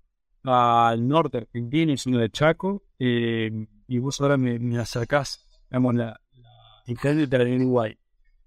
al 0.44 1.06
norte 1.06 1.38
de 1.38 1.42
Argentina 1.44 1.92
y 1.92 1.96
zona 1.96 2.20
de 2.20 2.30
Chaco, 2.30 2.82
eh, 2.98 3.66
y 3.88 3.98
vos 3.98 4.20
ahora 4.20 4.36
me, 4.36 4.58
me 4.58 4.78
acercás, 4.78 5.44
digamos, 5.70 5.94
la, 5.94 6.20
la 6.86 7.38
de 7.44 7.56
Uruguay. 7.56 7.98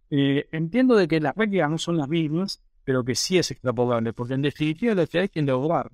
Eh, 0.10 0.48
entiendo 0.52 0.96
de 0.96 1.08
que 1.08 1.20
las 1.20 1.34
prácticas 1.34 1.70
no 1.70 1.78
son 1.78 1.98
las 1.98 2.08
mismas, 2.08 2.62
pero 2.84 3.04
que 3.04 3.16
sí 3.16 3.38
es 3.38 3.50
extrapolable, 3.52 4.14
porque 4.14 4.36
en 4.36 4.44
definitiva 4.44 4.94
lo 4.94 5.08
que 5.08 5.20
hay 5.20 5.30
que 5.30 5.42
lograr 5.42 5.92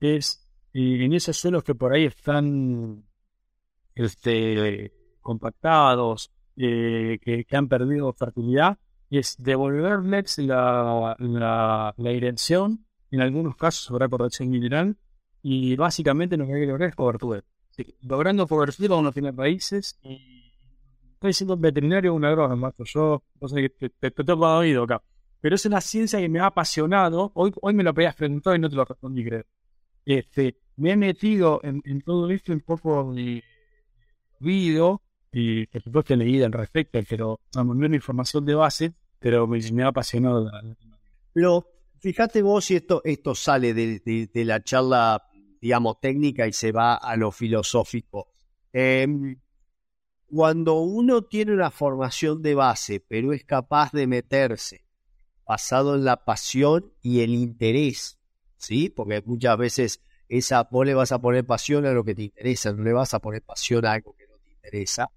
es 0.00 0.44
en 0.72 1.12
esos 1.12 1.36
suelos 1.36 1.62
que 1.62 1.74
por 1.74 1.92
ahí 1.92 2.04
están 2.04 3.04
este, 3.94 4.92
compactados, 5.20 6.32
eh, 6.56 7.18
que, 7.22 7.56
han 7.56 7.68
perdido 7.68 8.12
fertilidad, 8.12 8.78
es 9.18 9.36
devolverles 9.38 10.38
la, 10.38 11.16
la, 11.18 11.94
dirección, 11.96 12.86
en 13.10 13.20
algunos 13.20 13.56
casos 13.56 13.90
habrá 13.90 14.08
corrección 14.08 14.50
mineral, 14.50 14.96
y 15.42 15.76
básicamente 15.76 16.36
lo 16.36 16.46
que 16.46 16.54
hay 16.54 16.60
que 16.62 16.66
lograr 16.66 16.88
es 16.88 16.94
cobertura. 16.94 17.42
logrando 18.02 18.46
cobertura 18.46 18.96
uno 18.96 19.12
tiene 19.12 19.32
raíces 19.32 19.98
y 20.02 20.52
estoy 21.14 21.32
siendo 21.32 21.56
veterinario 21.56 22.14
un 22.14 22.24
agrónomo, 22.24 22.72
yo 22.84 23.22
no 23.40 23.48
sé, 23.48 23.68
te, 23.70 23.90
te, 23.90 24.10
te, 24.10 24.24
tengo 24.24 24.46
oído 24.56 24.84
acá. 24.84 25.02
Pero 25.40 25.56
es 25.56 25.66
una 25.66 25.80
ciencia 25.80 26.18
que 26.18 26.28
me 26.28 26.40
ha 26.40 26.46
apasionado. 26.46 27.30
Hoy, 27.34 27.52
hoy 27.60 27.74
me 27.74 27.82
lo 27.82 27.90
habías 27.90 28.14
preguntado 28.14 28.56
y 28.56 28.58
no 28.58 28.70
te 28.70 28.76
lo 28.76 28.84
respondí, 28.84 29.24
creo. 29.24 29.44
Este, 30.04 30.56
me 30.76 30.92
he 30.92 30.96
metido 30.96 31.60
en, 31.62 31.82
todo 32.02 32.30
esto 32.30 32.52
un 32.52 32.60
poco 32.60 33.12
de 33.12 33.42
video 34.40 35.02
y 35.32 35.66
por 35.66 35.82
supuesto 35.82 36.14
he 36.14 36.16
leído 36.16 36.46
al 36.46 36.52
respecto, 36.52 36.98
pero 37.08 37.40
no, 37.54 37.64
no 37.64 37.72
una 37.72 37.96
información 37.96 38.44
de 38.44 38.54
base, 38.54 38.94
pero 39.24 39.46
me, 39.46 39.82
ha 39.82 39.88
apasionado. 39.88 40.50
Pero 41.32 41.66
fíjate 41.98 42.42
vos 42.42 42.66
si 42.66 42.76
esto, 42.76 43.00
esto 43.04 43.34
sale 43.34 43.72
de, 43.72 44.30
la 44.44 44.62
charla, 44.62 45.26
digamos, 45.62 45.98
técnica 45.98 46.46
y 46.46 46.52
se 46.52 46.72
va 46.72 46.96
a 46.96 47.16
lo 47.16 47.32
filosófico. 47.32 48.28
Em, 48.70 49.40
cuando 50.26 50.74
uno 50.74 51.22
tiene 51.22 51.54
una 51.54 51.70
formación 51.70 52.42
de 52.42 52.54
base, 52.54 53.00
pero 53.00 53.32
es 53.32 53.46
capaz 53.46 53.92
de 53.92 54.06
meterse 54.06 54.84
basado 55.46 55.94
en 55.94 56.04
la 56.04 56.22
pasión 56.22 56.92
y 57.00 57.20
el 57.20 57.30
interés, 57.30 58.18
¿sí? 58.58 58.90
Porque 58.90 59.22
muchas 59.24 59.56
veces 59.56 60.02
esa, 60.28 60.64
vos 60.64 60.84
le 60.84 60.92
vas 60.92 61.12
a 61.12 61.18
poner 61.18 61.46
pasión 61.46 61.86
a 61.86 61.92
lo 61.92 62.04
que 62.04 62.14
te 62.14 62.24
interesa, 62.24 62.74
no 62.74 62.82
le 62.82 62.92
vas 62.92 63.14
a 63.14 63.20
poner 63.20 63.40
pasión 63.40 63.86
a 63.86 63.92
algo 63.92 64.14
que 64.14 64.26
no 64.26 64.34
te 64.44 64.50
interesa. 64.50 65.10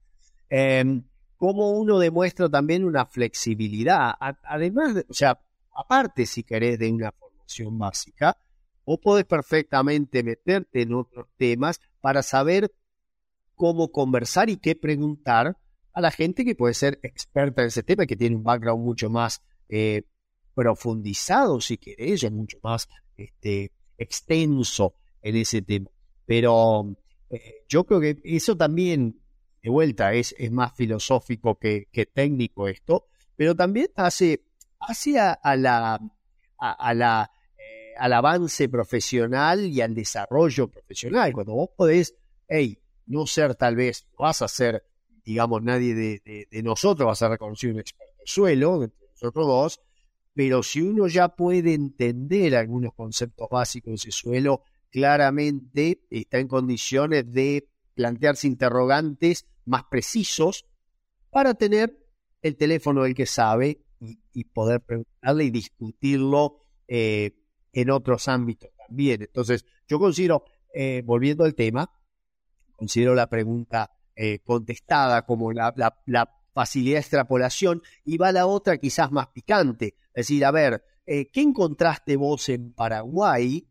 Eh, 0.49 1.01
como 1.37 1.71
uno 1.71 1.99
demuestra 1.99 2.49
también 2.49 2.83
una 2.83 3.05
flexibilidad, 3.05 4.13
además, 4.43 5.05
o 5.07 5.13
sea, 5.13 5.39
aparte 5.73 6.25
si 6.25 6.43
querés 6.43 6.79
de 6.79 6.91
una 6.91 7.11
formación 7.11 7.77
básica, 7.77 8.37
vos 8.85 8.99
podés 9.01 9.25
perfectamente 9.25 10.23
meterte 10.23 10.81
en 10.81 10.93
otros 10.93 11.27
temas 11.37 11.79
para 12.01 12.23
saber 12.23 12.71
cómo 13.55 13.91
conversar 13.91 14.49
y 14.49 14.57
qué 14.57 14.75
preguntar 14.75 15.57
a 15.93 16.01
la 16.01 16.11
gente 16.11 16.45
que 16.45 16.55
puede 16.55 16.73
ser 16.73 16.99
experta 17.01 17.63
en 17.63 17.69
ese 17.69 17.83
tema, 17.83 18.05
que 18.05 18.15
tiene 18.15 18.35
un 18.35 18.43
background 18.43 18.83
mucho 18.83 19.09
más 19.09 19.41
eh, 19.67 20.03
profundizado, 20.53 21.59
si 21.59 21.77
querés, 21.77 22.23
o 22.23 22.31
mucho 22.31 22.59
más 22.63 22.87
este, 23.15 23.71
extenso 23.97 24.93
en 25.21 25.35
ese 25.35 25.61
tema. 25.61 25.89
Pero 26.25 26.95
eh, 27.29 27.65
yo 27.67 27.83
creo 27.83 27.99
que 27.99 28.19
eso 28.23 28.55
también, 28.55 29.19
vuelta, 29.69 30.13
es, 30.13 30.35
es 30.37 30.51
más 30.51 30.73
filosófico 30.75 31.57
que, 31.59 31.87
técnico 32.13 32.67
esto, 32.67 33.07
pero 33.35 33.55
también 33.55 33.87
hace, 33.95 34.43
hace 34.79 35.19
a, 35.19 35.37
la, 35.55 35.99
a, 36.57 36.93
la 36.93 37.31
eh, 37.57 37.93
al 37.97 38.13
avance 38.13 38.69
profesional 38.69 39.65
y 39.65 39.81
al 39.81 39.93
desarrollo 39.93 40.67
profesional. 40.69 41.33
Cuando 41.33 41.53
vos 41.53 41.69
podés, 41.75 42.15
hey, 42.47 42.79
no 43.07 43.25
ser 43.25 43.55
tal 43.55 43.75
vez, 43.75 44.07
vas 44.17 44.41
a 44.41 44.47
ser, 44.47 44.83
digamos, 45.23 45.63
nadie 45.63 45.95
de, 45.95 46.63
nosotros, 46.63 47.07
vas 47.07 47.21
a 47.21 47.29
reconocer 47.29 47.71
un 47.71 47.79
experto 47.79 48.13
en 48.19 48.27
suelo, 48.27 48.83
entre 48.83 49.07
nosotros 49.11 49.47
dos, 49.47 49.81
pero 50.33 50.61
si 50.61 50.81
uno 50.81 51.07
ya 51.07 51.29
puede 51.29 51.73
entender 51.73 52.55
algunos 52.55 52.93
conceptos 52.93 53.47
básicos 53.49 53.91
de 53.91 53.95
ese 53.95 54.11
suelo, 54.11 54.61
claramente 54.91 56.01
está 56.09 56.37
en 56.37 56.47
condiciones 56.47 57.31
de 57.31 57.67
plantearse 57.97 58.47
interrogantes 58.47 59.47
más 59.65 59.83
precisos 59.89 60.65
para 61.31 61.55
tener 61.55 61.97
el 62.41 62.55
teléfono 62.55 63.03
del 63.03 63.15
que 63.15 63.25
sabe 63.25 63.83
y, 63.99 64.43
poder 64.45 64.81
preguntarle 64.81 65.45
y 65.45 65.49
discutirlo 65.49 66.59
eh, 66.87 67.35
en 67.73 67.89
otros 67.89 68.27
ámbitos 68.27 68.69
también. 68.77 69.23
Entonces, 69.23 69.65
yo 69.87 69.99
considero, 69.99 70.45
eh, 70.73 71.01
volviendo 71.03 71.43
al 71.43 71.55
tema, 71.55 71.91
considero 72.75 73.15
la 73.15 73.27
pregunta 73.27 73.91
eh, 74.15 74.39
contestada 74.43 75.25
como 75.25 75.51
la, 75.51 75.73
la 76.05 76.31
facilidad 76.53 76.95
de 76.95 77.01
extrapolación 77.01 77.81
y 78.05 78.17
va 78.17 78.31
la 78.31 78.45
otra 78.45 78.77
quizás 78.77 79.11
más 79.11 79.27
picante. 79.29 79.95
Es 80.13 80.27
decir, 80.27 80.45
a 80.45 80.51
ver, 80.51 80.83
eh, 81.07 81.27
¿qué 81.31 81.41
encontraste 81.41 82.15
vos 82.15 82.47
en 82.49 82.73
Paraguay 82.73 83.67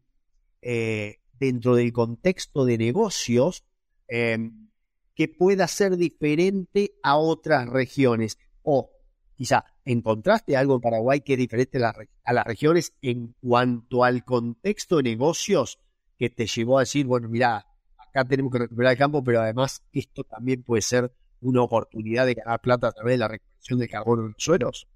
dentro 1.38 1.76
del 1.76 1.92
contexto 1.92 2.64
de 2.64 2.76
negocios 2.76 3.65
em, 4.08 4.68
que 5.14 5.28
pueda 5.28 5.66
ser 5.66 5.96
diferente 5.96 6.92
a 7.02 7.16
otras 7.16 7.68
regiones? 7.68 8.38
O 8.62 8.90
quizá 9.36 9.64
encontraste 9.84 10.56
algo 10.56 10.74
en 10.74 10.80
Paraguay 10.80 11.20
que 11.20 11.34
es 11.34 11.38
diferente 11.38 11.78
a, 11.82 12.32
las 12.32 12.44
regiones 12.44 12.94
en 13.02 13.34
cuanto 13.40 14.04
al 14.04 14.24
contexto 14.24 14.96
de 14.96 15.04
negocios 15.04 15.78
que 16.18 16.30
te 16.30 16.46
llevó 16.46 16.78
a 16.78 16.82
decir, 16.82 17.06
bueno, 17.06 17.28
mira, 17.28 17.66
acá 17.98 18.24
tenemos 18.24 18.50
que 18.50 18.58
recuperar 18.58 18.92
el 18.92 18.98
campo, 18.98 19.22
pero 19.22 19.40
además 19.40 19.82
esto 19.92 20.24
también 20.24 20.62
puede 20.62 20.82
ser 20.82 21.12
una 21.40 21.62
oportunidad 21.62 22.26
de 22.26 22.34
ganar 22.34 22.60
plata 22.60 22.88
a 22.88 22.92
través 22.92 23.14
de 23.14 23.18
la 23.18 23.28
recuperación 23.28 23.78
de 23.78 23.88
carbono 23.88 24.22
en 24.22 24.28
los 24.28 24.42
suelos. 24.42 24.88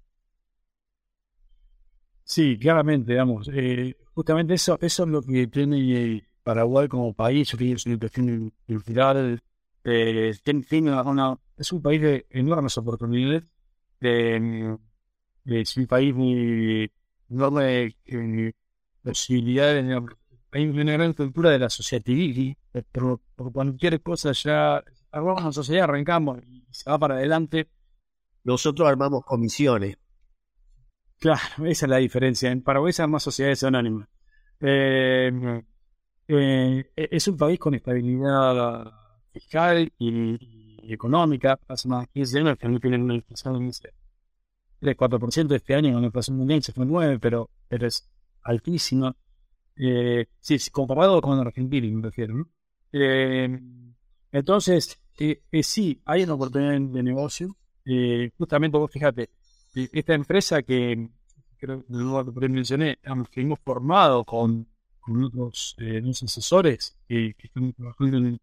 Sí, 2.23 2.57
claramente, 2.57 3.11
digamos. 3.11 3.49
Eh, 3.53 3.95
justamente 4.13 4.53
eso, 4.55 4.77
eso 4.81 5.03
es 5.03 5.09
lo 5.09 5.21
que 5.21 5.47
tiene 5.47 6.23
Paraguay 6.43 6.87
como 6.87 7.13
país, 7.13 7.49
su 7.49 7.57
cuestión 7.57 8.53
cultural, 8.67 9.41
eh, 9.83 10.33
tiene 10.43 10.91
una, 10.91 11.37
es 11.57 11.71
un 11.71 11.81
país 11.81 12.01
de 12.01 12.25
enormes 12.29 12.77
oportunidades, 12.77 13.43
de, 13.99 14.77
es 15.45 15.77
un 15.77 15.87
país 15.87 16.13
muy 16.13 16.91
enorme 17.29 17.95
eh, 18.05 18.53
posibilidades, 19.03 19.85
hay 20.51 20.67
una 20.67 20.93
gran 20.93 21.13
cultura 21.13 21.49
de 21.51 21.59
la 21.59 21.69
sociedad 21.69 22.03
civil, 22.03 22.57
por, 22.91 23.21
por 23.35 23.51
cualquier 23.51 24.01
cosa 24.01 24.31
ya 24.33 24.83
armamos 25.11 25.41
una 25.41 25.51
sociedad, 25.51 25.83
arrancamos 25.83 26.39
y 26.47 26.65
se 26.71 26.89
va 26.89 26.97
para 26.99 27.15
adelante. 27.15 27.69
Nosotros 28.43 28.87
armamos 28.87 29.23
comisiones. 29.23 29.97
Claro, 31.19 31.65
esa 31.65 31.85
es 31.85 31.89
la 31.89 31.97
diferencia. 31.97 32.51
En 32.51 32.63
Paraguay 32.63 32.91
se 32.91 33.03
arman 33.03 33.19
sociedades 33.19 33.63
anónimas. 33.63 34.09
Eh, 34.59 35.61
eh, 36.27 36.91
es 36.95 37.27
un 37.27 37.37
país 37.37 37.59
con 37.59 37.73
estabilidad 37.73 38.91
fiscal 39.31 39.91
y, 39.97 40.91
económica. 40.93 41.59
Hace 41.67 41.87
más 41.87 42.07
de 42.07 42.07
15 42.13 42.39
años 42.39 42.57
que 42.57 42.67
no 42.67 42.79
tienen 42.79 43.03
una 43.03 43.15
inflación 43.15 43.69
de 43.69 44.95
3-4% 44.95 45.55
este 45.55 45.75
año, 45.75 45.99
la 45.99 46.07
inflación 46.07 46.37
mundial 46.37 46.63
se 46.63 46.73
fue 46.73 46.85
9, 46.85 47.19
pero, 47.19 47.49
pero 47.67 47.87
es 47.87 48.09
altísima. 48.43 49.15
Eh, 49.75 50.25
sí, 50.39 50.57
comparado 50.71 51.21
con 51.21 51.39
Argentina, 51.39 51.87
me 51.95 52.03
refiero. 52.03 52.35
¿no? 52.35 52.49
Eh, 52.91 53.59
entonces, 54.31 55.01
eh, 55.19 55.41
eh, 55.51 55.63
sí, 55.63 56.01
hay 56.05 56.23
una 56.23 56.33
oportunidad 56.33 56.79
de 56.79 57.03
negocio. 57.03 57.55
Eh, 57.85 58.31
justamente 58.37 58.77
vos 58.77 58.91
fíjate, 58.91 59.29
esta 59.73 60.13
empresa 60.13 60.61
que 60.63 61.09
creo 61.57 61.85
que 61.85 62.49
mencioné, 62.49 62.97
que 63.31 63.41
hemos 63.41 63.59
formado 63.59 64.23
con, 64.25 64.67
con 65.01 65.23
otros 65.23 65.75
asesores 66.23 66.95
que, 67.07 67.35
están 67.43 67.73
trabajando 67.73 68.17
en, 68.17 68.39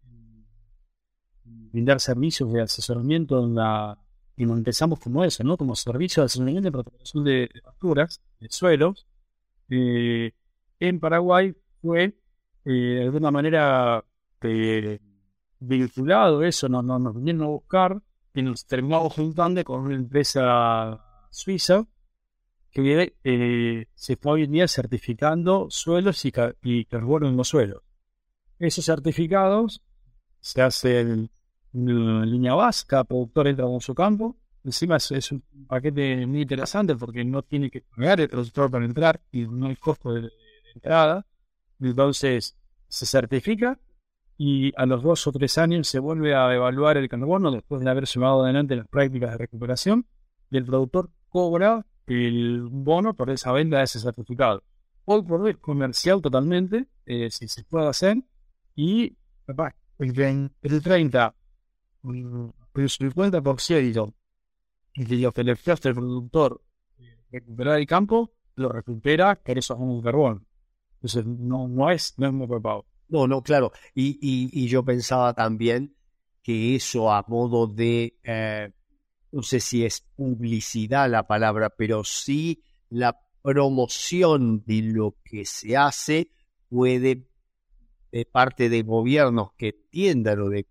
brindar 1.45 2.01
servicios 2.01 2.53
de 2.53 2.63
asesoramiento 2.63 3.45
en 3.45 3.57
y 4.37 4.47
nos 4.47 4.59
empezamos 4.59 5.01
como 5.01 5.25
eso, 5.25 5.43
¿no? 5.43 5.57
Como 5.57 5.75
servicio 5.75 6.23
de 6.23 6.27
asesoramiento 6.27 6.67
de 6.67 6.73
protección 6.73 7.25
de 7.25 7.51
facturas, 7.65 8.21
de 8.39 8.49
suelos. 8.51 9.07
en 9.69 11.01
Paraguay 11.01 11.55
fue 11.81 12.15
de 12.65 13.03
alguna 13.03 13.31
manera 13.31 14.05
vinculado 15.61 16.43
eso, 16.45 16.69
nos, 16.69 16.85
nos, 16.85 17.15
vinieron 17.15 17.43
a 17.43 17.47
buscar 17.47 18.01
y 18.35 18.43
nos 18.43 18.67
terminamos 18.67 19.15
juntando 19.15 19.65
con 19.65 19.81
una 19.81 19.95
empresa 19.97 21.03
suiza 21.31 21.87
que 22.71 23.15
eh, 23.25 23.87
se 23.95 24.17
fue 24.17 24.33
hoy 24.33 24.45
en 24.45 24.53
día 24.53 24.69
certificando 24.69 25.69
suelos 25.71 26.25
y, 26.25 26.33
y, 26.63 26.85
carbono 26.85 27.29
en 27.29 27.37
los 27.37 27.49
suelos. 27.49 27.83
Esos 28.59 28.85
certificados 28.85 29.83
se 30.41 30.63
hacen 30.63 31.31
en 31.73 32.31
línea 32.31 32.55
básica, 32.55 33.05
productor 33.05 33.49
entra 33.49 33.67
con 33.67 33.81
su 33.81 33.95
campo. 33.95 34.37
Encima 34.65 34.97
es, 34.97 35.33
un 35.33 35.43
paquete 35.67 36.27
muy 36.27 36.43
interesante 36.43 36.97
porque 36.97 37.25
no 37.25 37.43
tiene 37.43 37.71
que 37.71 37.83
pagar 37.83 38.21
el 38.21 38.29
productor 38.29 38.71
para 38.71 38.85
entrar 38.85 39.21
y 39.31 39.47
no 39.47 39.69
hay 39.69 39.77
costo 39.77 40.13
de 40.13 40.29
entrada. 40.75 41.27
Entonces 41.81 42.57
se 42.89 43.07
certifica 43.07 43.79
y 44.37 44.73
a 44.77 44.87
los 44.87 45.03
dos 45.03 45.27
o 45.27 45.33
tres 45.33 45.59
años 45.59 45.89
se 45.89 45.99
vuelve 45.99 46.35
a 46.35 46.53
evaluar 46.55 46.97
el 46.97 47.09
carbono 47.09 47.51
después 47.51 47.83
de 47.83 47.91
haber 47.91 48.05
llevado 48.07 48.45
adelante 48.45 48.77
las 48.77 48.89
prácticas 48.89 49.33
de 49.33 49.39
recuperación 49.39 50.07
y 50.51 50.57
el 50.57 50.65
productor 50.65 51.11
cobra 51.29 51.85
el 52.09 52.63
bono 52.71 53.15
por 53.15 53.31
esa 53.31 53.53
venta 53.53 53.79
de 53.79 53.85
ese 53.85 54.01
certificado. 54.01 54.63
hoy 55.05 55.23
por 55.23 55.41
hoy 55.41 55.55
comercial 55.55 56.21
totalmente, 56.21 56.87
eh, 57.07 57.31
si 57.31 57.49
se 57.49 57.65
puede 57.65 57.89
hacer, 57.89 58.19
y 58.75 59.17
el, 59.99 60.83
30, 60.83 61.35
mm, 62.03 62.49
el 62.75 62.89
50% 62.89 64.15
de 64.95 65.17
lo 65.17 65.33
que 65.33 65.45
le 65.45 65.53
ofrece 65.53 65.89
el 65.89 65.95
productor 65.95 66.61
recuperar 67.31 67.79
el 67.79 67.87
campo, 67.87 68.33
lo 68.57 68.69
recupera 68.71 69.37
que 69.37 69.53
eso 69.53 69.75
es 69.75 69.81
un 69.81 70.03
carbón. 70.03 70.47
Entonces, 70.95 71.27
no, 71.27 71.69
no 71.69 71.91
es, 71.91 72.15
no 72.19 72.27
es 72.27 72.33
muy 72.33 72.47
preparado. 72.47 72.87
No, 73.09 73.27
no, 73.27 73.43
claro. 73.43 73.73
Y, 73.95 74.19
y, 74.21 74.69
yo 74.69 74.85
pensaba 74.85 75.33
también 75.33 75.95
que 76.43 76.75
eso 76.75 77.11
a 77.11 77.25
modo 77.29 77.67
de, 77.67 78.19
eh, 78.23 78.71
no 79.33 79.43
sé 79.43 79.61
si 79.61 79.85
es 79.85 80.05
publicidad 80.17 81.11
la 81.11 81.27
palabra, 81.27 81.71
pero 81.71 82.05
sí 82.05 82.63
la 82.91 83.21
promoción 83.43 84.65
de 84.67 84.83
lo 84.83 85.17
que 85.25 85.45
se 85.45 85.77
hace 85.77 86.33
puede, 86.69 87.29
de 88.13 88.25
parte 88.25 88.69
de 88.69 88.83
gobiernos 88.83 89.53
que 89.57 89.69
entiendan 89.69 90.41
o 90.41 90.49
de, 90.49 90.67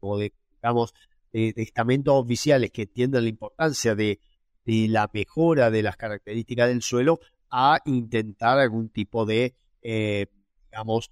digamos, 0.55 0.93
de, 1.31 1.53
estamentos 1.57 2.13
oficiales 2.15 2.71
que 2.71 2.83
entiendan 2.83 3.23
la 3.23 3.29
importancia 3.29 3.95
de, 3.95 4.19
de, 4.65 4.87
la 4.87 5.09
mejora 5.13 5.71
de 5.71 5.83
las 5.83 5.97
características 5.97 6.67
del 6.67 6.81
suelo, 6.81 7.19
a 7.49 7.79
intentar 7.85 8.59
algún 8.59 8.89
tipo 8.89 9.25
de, 9.25 9.55
eh, 9.81 10.27
digamos, 10.69 11.11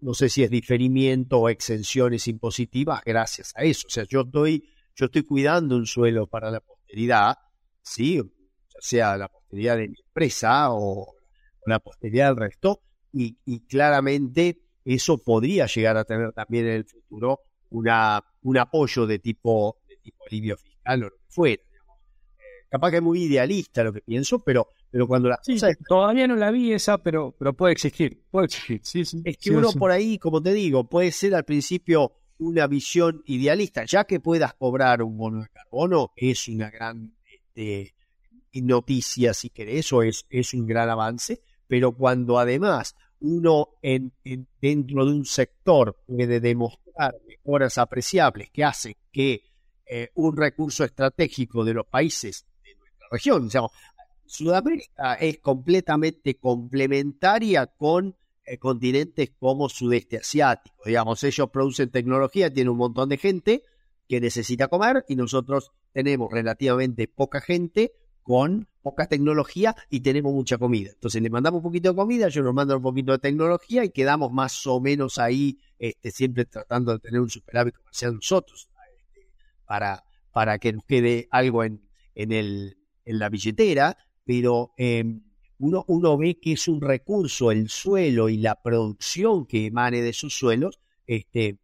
no 0.00 0.12
sé 0.12 0.28
si 0.28 0.42
es 0.42 0.50
diferimiento 0.50 1.40
o 1.40 1.48
exenciones 1.48 2.28
impositivas 2.28 3.02
gracias 3.04 3.54
a 3.56 3.62
eso. 3.62 3.86
O 3.86 3.90
sea, 3.90 4.04
yo 4.04 4.20
estoy, 4.20 4.68
yo 4.94 5.06
estoy 5.06 5.22
cuidando 5.22 5.76
un 5.76 5.86
suelo 5.86 6.26
para 6.26 6.50
la 6.50 6.60
posteridad, 6.60 7.36
sí, 7.82 8.16
ya 8.16 8.80
sea 8.80 9.16
la 9.16 9.28
posteridad 9.28 9.76
de 9.76 9.88
mi 9.88 9.96
empresa 10.06 10.72
o 10.72 11.14
la 11.66 11.80
posteridad 11.80 12.28
del 12.28 12.36
resto, 12.36 12.80
y, 13.12 13.60
claramente 13.68 14.60
eso 14.84 15.18
podría 15.18 15.66
llegar 15.66 15.96
a 15.96 16.04
tener 16.04 16.32
también 16.32 16.66
en 16.66 16.72
el 16.72 16.84
futuro 16.84 17.40
una, 17.70 18.22
un 18.42 18.58
apoyo 18.58 19.06
de 19.06 19.18
tipo, 19.18 19.78
de 19.88 19.96
tipo 19.98 20.24
alivio 20.28 20.56
fiscal 20.56 21.04
o 21.04 21.06
lo 21.06 21.16
que 21.16 21.24
fuera. 21.28 21.62
Eh, 21.62 22.66
capaz 22.68 22.90
que 22.90 22.96
es 22.96 23.02
muy 23.02 23.22
idealista 23.22 23.84
lo 23.84 23.92
que 23.92 24.00
pienso, 24.00 24.40
pero 24.40 24.68
pero 24.94 25.08
cuando 25.08 25.28
la 25.28 25.40
Todavía 25.88 26.28
no 26.28 26.36
la 26.36 26.52
vi 26.52 26.72
esa, 26.72 26.98
pero, 26.98 27.34
pero 27.36 27.52
puede 27.52 27.72
existir. 27.72 28.22
Puede 28.30 28.46
existir, 28.46 28.80
sí, 28.84 29.04
sí. 29.04 29.22
Es 29.24 29.38
que 29.38 29.50
uno 29.50 29.72
por 29.72 29.90
ahí, 29.90 30.18
como 30.18 30.40
te 30.40 30.52
digo, 30.52 30.88
puede 30.88 31.10
ser 31.10 31.34
al 31.34 31.44
principio 31.44 32.12
una 32.44 32.66
visión 32.66 33.22
idealista. 33.26 33.84
Ya 33.84 34.04
que 34.04 34.20
puedas 34.20 34.54
cobrar 34.54 35.02
un 35.02 35.16
bono 35.16 35.42
de 35.42 35.48
carbono, 35.48 36.12
es 36.16 36.48
una 36.48 36.70
gran 36.70 37.14
este, 37.24 37.94
noticia, 38.54 39.34
si 39.34 39.50
querés, 39.50 39.92
o 39.92 40.02
es, 40.02 40.26
es 40.28 40.54
un 40.54 40.66
gran 40.66 40.90
avance. 40.90 41.40
Pero 41.66 41.92
cuando 41.92 42.38
además 42.38 42.94
uno 43.20 43.68
en, 43.80 44.12
dentro 44.60 45.06
de 45.06 45.12
un 45.12 45.24
sector 45.24 45.96
puede 46.06 46.40
demostrar 46.40 47.14
mejoras 47.26 47.78
apreciables 47.78 48.50
que 48.50 48.64
hacen 48.64 48.94
que 49.10 49.42
eh, 49.86 50.10
un 50.14 50.36
recurso 50.36 50.84
estratégico 50.84 51.64
de 51.64 51.74
los 51.74 51.86
países 51.86 52.46
de 52.62 52.74
nuestra 52.76 53.06
región, 53.10 53.48
digamos, 53.48 53.72
Sudamérica 54.26 55.14
es 55.14 55.38
completamente 55.38 56.36
complementaria 56.36 57.66
con 57.66 58.14
continentes 58.58 59.30
como 59.38 59.68
sudeste 59.68 60.18
asiático. 60.18 60.76
Digamos, 60.84 61.22
ellos 61.24 61.50
producen 61.50 61.90
tecnología, 61.90 62.52
tienen 62.52 62.70
un 62.70 62.78
montón 62.78 63.08
de 63.08 63.16
gente 63.16 63.62
que 64.08 64.20
necesita 64.20 64.68
comer 64.68 65.04
y 65.08 65.16
nosotros 65.16 65.72
tenemos 65.92 66.30
relativamente 66.30 67.08
poca 67.08 67.40
gente 67.40 67.92
con 68.22 68.68
poca 68.82 69.06
tecnología 69.06 69.74
y 69.88 70.00
tenemos 70.00 70.32
mucha 70.32 70.58
comida. 70.58 70.90
Entonces 70.92 71.22
le 71.22 71.30
mandamos 71.30 71.58
un 71.58 71.64
poquito 71.64 71.90
de 71.90 71.96
comida, 71.96 72.26
ellos 72.26 72.44
nos 72.44 72.54
mandan 72.54 72.78
un 72.78 72.82
poquito 72.82 73.12
de 73.12 73.18
tecnología 73.18 73.84
y 73.84 73.90
quedamos 73.90 74.32
más 74.32 74.66
o 74.66 74.80
menos 74.80 75.18
ahí, 75.18 75.58
este, 75.78 76.10
siempre 76.10 76.44
tratando 76.44 76.92
de 76.92 76.98
tener 76.98 77.20
un 77.20 77.30
superávit 77.30 77.74
comercial 77.74 78.14
nosotros, 78.14 78.68
este, 78.98 79.30
para, 79.66 80.04
para 80.32 80.58
que 80.58 80.72
nos 80.72 80.84
quede 80.84 81.28
algo 81.30 81.64
en, 81.64 81.88
en, 82.14 82.32
el, 82.32 82.76
en 83.04 83.18
la 83.18 83.28
billetera, 83.28 83.96
pero 84.24 84.72
em, 84.76 85.22
uno, 85.58 85.84
uno 85.88 86.16
ve 86.16 86.38
que 86.38 86.52
es 86.52 86.68
un 86.68 86.80
recurso 86.80 87.50
el 87.50 87.68
suelo 87.68 88.28
y 88.28 88.38
la 88.38 88.60
producción 88.60 89.46
que 89.46 89.66
emane 89.66 90.02
de 90.02 90.10
esos 90.10 90.34
suelos 90.34 90.80
este, 91.06 91.58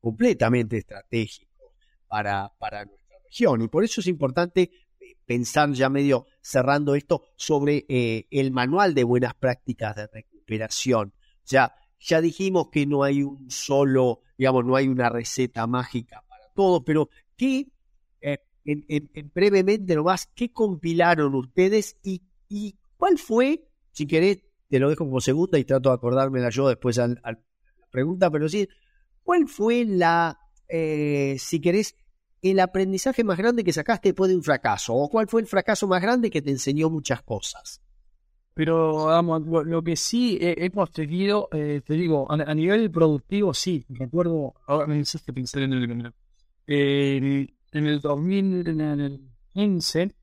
completamente 0.00 0.78
estratégico 0.78 1.74
para, 2.08 2.52
para 2.58 2.84
nuestra 2.84 3.16
región. 3.24 3.62
Y 3.62 3.68
por 3.68 3.84
eso 3.84 4.00
es 4.00 4.06
importante 4.06 4.70
eh, 5.00 5.16
pensar 5.24 5.72
ya 5.72 5.88
medio 5.88 6.26
cerrando 6.40 6.94
esto 6.94 7.22
sobre 7.36 7.84
eh, 7.88 8.26
el 8.30 8.50
manual 8.50 8.94
de 8.94 9.04
buenas 9.04 9.34
prácticas 9.34 9.96
de 9.96 10.06
recuperación. 10.08 11.12
Sea, 11.44 11.74
ya 12.00 12.20
dijimos 12.20 12.68
que 12.70 12.86
no 12.86 13.04
hay 13.04 13.22
un 13.22 13.50
solo, 13.50 14.20
digamos, 14.36 14.64
no 14.64 14.76
hay 14.76 14.88
una 14.88 15.08
receta 15.08 15.66
mágica 15.66 16.24
para 16.28 16.48
todo, 16.54 16.84
pero 16.84 17.08
¿qué 17.36 17.68
en, 18.64 19.30
brevemente 19.34 19.94
nomás, 19.94 20.28
¿qué 20.34 20.52
compilaron 20.52 21.34
ustedes 21.34 21.96
y, 22.02 22.22
y, 22.48 22.76
cuál 23.02 23.18
fue, 23.18 23.66
si 23.90 24.06
querés, 24.06 24.44
te 24.68 24.78
lo 24.78 24.88
dejo 24.88 25.04
como 25.04 25.20
segunda 25.20 25.58
y 25.58 25.64
trato 25.64 25.88
de 25.88 25.96
acordármela 25.96 26.50
yo 26.50 26.68
después 26.68 27.00
a 27.00 27.08
la 27.08 27.36
pregunta, 27.90 28.30
pero 28.30 28.48
sí, 28.48 28.68
¿cuál 29.24 29.48
fue 29.48 29.84
la, 29.84 30.38
eh, 30.68 31.34
si 31.36 31.60
querés, 31.60 31.96
el 32.42 32.60
aprendizaje 32.60 33.24
más 33.24 33.38
grande 33.38 33.64
que 33.64 33.72
sacaste 33.72 34.10
después 34.10 34.30
de 34.30 34.36
un 34.36 34.44
fracaso? 34.44 34.94
¿O 34.94 35.08
cuál 35.08 35.26
fue 35.26 35.40
el 35.40 35.48
fracaso 35.48 35.88
más 35.88 36.00
grande 36.00 36.30
que 36.30 36.42
te 36.42 36.50
enseñó 36.50 36.90
muchas 36.90 37.22
cosas? 37.22 37.82
Pero 38.54 39.06
vamos, 39.06 39.66
lo 39.66 39.82
que 39.82 39.96
sí 39.96 40.38
hemos 40.40 40.92
tenido, 40.92 41.48
eh, 41.50 41.80
te 41.84 41.94
digo, 41.94 42.30
a, 42.30 42.54
nivel 42.54 42.88
productivo, 42.92 43.52
sí, 43.52 43.84
recuerdo, 43.88 44.54
ahora 44.68 44.86
me 44.86 45.00
hiciste 45.00 45.32
pensar 45.32 45.64
en 45.64 45.72
el, 45.72 46.12
eh, 46.68 47.48
en 47.72 47.84
el 47.84 48.00
2015 48.00 50.14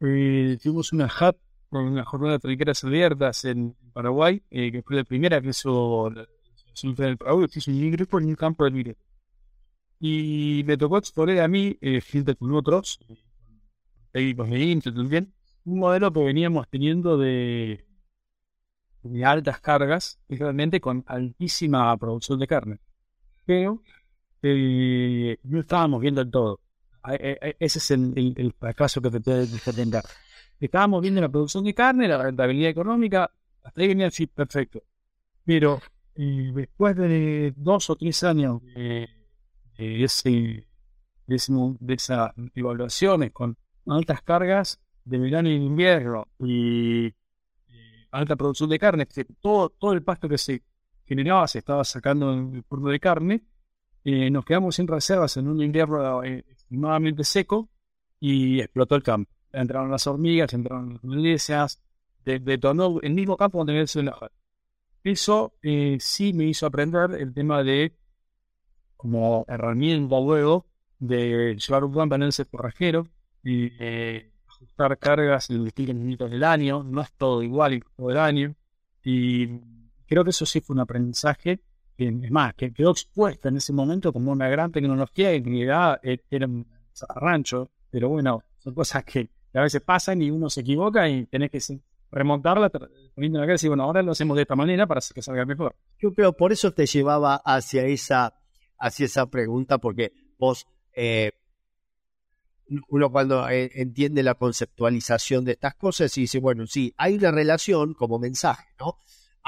eh, 0.00 0.58
tuvimos 0.62 0.94
una 0.94 1.06
hub 1.06 1.36
con 1.68 1.84
una 1.84 2.04
jornada 2.04 2.38
de 2.38 2.72
abiertas 2.82 3.44
en 3.44 3.74
Paraguay, 3.92 4.42
eh, 4.50 4.72
que 4.72 4.82
fue 4.82 4.96
la 4.96 5.04
primera 5.04 5.40
que 5.40 5.48
hizo 5.48 6.10
la 6.10 6.26
Solución 6.54 6.94
del 6.94 7.16
Paraguay, 7.16 7.48
que 7.48 7.58
hizo 7.58 7.70
un 7.70 7.90
grupo 7.90 8.18
en 8.18 8.26
un 8.26 8.34
campo 8.34 8.64
de 8.64 8.70
minería. 8.70 8.96
Y 9.98 10.62
me 10.66 10.76
tocó 10.76 10.98
exponer 10.98 11.40
a 11.40 11.48
mí, 11.48 11.76
eh, 11.80 12.00
con 12.38 12.52
otros, 12.54 13.00
técnicos 14.12 14.50
de 14.50 14.58
Intel 14.64 14.94
también, 14.94 15.32
un 15.64 15.78
modelo 15.78 16.12
que 16.12 16.20
veníamos 16.20 16.68
teniendo 16.68 17.18
de, 17.18 17.84
de 19.02 19.24
altas 19.24 19.60
cargas, 19.60 20.18
realmente 20.28 20.80
con 20.80 21.04
altísima 21.06 21.96
producción 21.96 22.38
de 22.38 22.46
carne. 22.46 22.78
Pero 23.44 23.82
eh, 24.42 25.38
no 25.44 25.60
estábamos 25.60 26.00
viendo 26.00 26.20
el 26.20 26.30
todo. 26.30 26.60
Eh, 27.12 27.38
eh, 27.40 27.56
ese 27.60 27.78
es 27.78 27.90
el, 27.92 28.34
el, 28.36 28.52
fracaso 28.52 29.00
que 29.00 29.10
te 29.10 29.20
puede 29.20 29.46
tener. 29.46 30.02
Estábamos 30.58 31.02
viendo 31.02 31.20
la 31.20 31.28
producción 31.28 31.64
de 31.64 31.74
carne, 31.74 32.08
la 32.08 32.22
rentabilidad 32.22 32.70
económica, 32.70 33.30
hasta 33.62 33.80
ahí 33.80 33.88
venía 33.88 34.06
así, 34.06 34.26
perfecto. 34.26 34.82
Pero 35.44 35.80
eh, 36.14 36.50
después 36.54 36.96
de 36.96 37.52
dos 37.56 37.90
o 37.90 37.96
tres 37.96 38.22
años 38.22 38.62
de, 38.62 39.08
de, 39.76 40.04
esas 40.04 40.24
evaluaciones 42.54 43.32
con 43.32 43.56
altas 43.86 44.22
cargas 44.22 44.80
de 45.04 45.18
verano 45.18 45.50
y 45.50 45.54
invierno 45.54 46.26
y 46.40 47.12
alta 48.10 48.34
producción 48.34 48.70
de 48.70 48.78
carne, 48.78 49.06
todo, 49.40 49.68
todo 49.68 49.92
el 49.92 50.02
pasto 50.02 50.28
que 50.28 50.38
se 50.38 50.62
generaba 51.04 51.46
se 51.46 51.58
estaba 51.58 51.84
sacando 51.84 52.32
en 52.32 52.56
el 52.56 52.62
porno 52.62 52.88
de 52.88 52.98
carne, 52.98 53.42
nos 54.04 54.44
quedamos 54.44 54.76
sin 54.76 54.86
reservas 54.86 55.36
en 55.36 55.48
un 55.48 55.62
invierno 55.62 56.22
nuevamente 56.70 57.24
seco 57.24 57.68
y 58.20 58.60
explotó 58.60 58.94
el 58.94 59.02
campo. 59.02 59.35
Entraron 59.56 59.90
las 59.90 60.06
hormigas, 60.06 60.52
entraron 60.52 60.94
las 60.94 61.04
milicias, 61.04 61.82
detonó 62.24 63.00
el 63.02 63.14
mismo 63.14 63.36
campo 63.36 63.58
donde 63.58 63.80
el 63.80 63.88
enojar. 63.94 64.32
Eso 65.02 65.54
eh, 65.62 65.98
sí 66.00 66.32
me 66.32 66.44
hizo 66.44 66.66
aprender 66.66 67.12
el 67.12 67.32
tema 67.32 67.62
de, 67.62 67.96
como 68.96 69.44
herramienta 69.48 70.20
luego, 70.20 70.66
de 70.98 71.56
llevar 71.56 71.84
un 71.84 71.92
buen 71.92 72.08
balance 72.08 72.44
forrajero 72.44 73.06
y 73.42 73.72
eh, 73.78 74.32
ajustar 74.48 74.98
cargas 74.98 75.50
en 75.50 75.64
distintos 75.64 75.94
minutos 75.94 76.30
del 76.30 76.42
año. 76.44 76.82
No 76.82 77.02
es 77.02 77.12
todo 77.12 77.42
igual 77.42 77.82
todo 77.96 78.10
el 78.10 78.18
año. 78.18 78.54
Y 79.04 79.60
creo 80.06 80.24
que 80.24 80.30
eso 80.30 80.44
sí 80.44 80.60
fue 80.60 80.74
un 80.74 80.80
aprendizaje 80.80 81.60
es 81.98 82.30
más, 82.30 82.54
que 82.54 82.72
quedó 82.72 82.90
expuesta 82.90 83.48
en 83.48 83.56
ese 83.56 83.72
momento 83.72 84.12
como 84.12 84.32
una 84.32 84.48
gran 84.48 84.70
tecnología 84.70 85.30
que 85.30 85.36
en 85.36 85.44
realidad 85.44 86.00
e, 86.02 86.20
era 86.30 86.46
un 86.46 86.66
rancho, 87.14 87.70
pero 87.90 88.08
bueno, 88.08 88.42
son 88.58 88.74
cosas 88.74 89.04
que 89.04 89.30
a 89.58 89.62
veces 89.62 89.80
pasan 89.80 90.22
y 90.22 90.30
uno 90.30 90.50
se 90.50 90.60
equivoca 90.60 91.08
y 91.08 91.26
tenés 91.26 91.50
que 91.50 91.60
remontarla 92.10 92.70
poniendo 93.14 93.38
la 93.38 93.44
cara 93.44 93.52
y 93.52 93.54
decir, 93.54 93.70
bueno, 93.70 93.84
ahora 93.84 94.02
lo 94.02 94.12
hacemos 94.12 94.36
de 94.36 94.42
esta 94.42 94.56
manera 94.56 94.86
para 94.86 95.00
que 95.14 95.22
salga 95.22 95.44
mejor. 95.44 95.76
Yo 95.98 96.12
creo, 96.12 96.32
por 96.32 96.52
eso 96.52 96.72
te 96.72 96.86
llevaba 96.86 97.36
hacia 97.36 97.84
esa, 97.84 98.34
hacia 98.78 99.06
esa 99.06 99.26
pregunta, 99.26 99.78
porque 99.78 100.12
vos, 100.38 100.66
eh, 100.94 101.32
uno 102.88 103.10
cuando 103.10 103.48
eh, 103.48 103.70
entiende 103.74 104.22
la 104.22 104.34
conceptualización 104.34 105.44
de 105.44 105.52
estas 105.52 105.74
cosas 105.74 106.16
y 106.18 106.22
dice, 106.22 106.38
bueno, 106.38 106.66
sí, 106.66 106.94
hay 106.96 107.16
una 107.16 107.30
relación 107.30 107.94
como 107.94 108.18
mensaje, 108.18 108.66
¿no? 108.78 108.98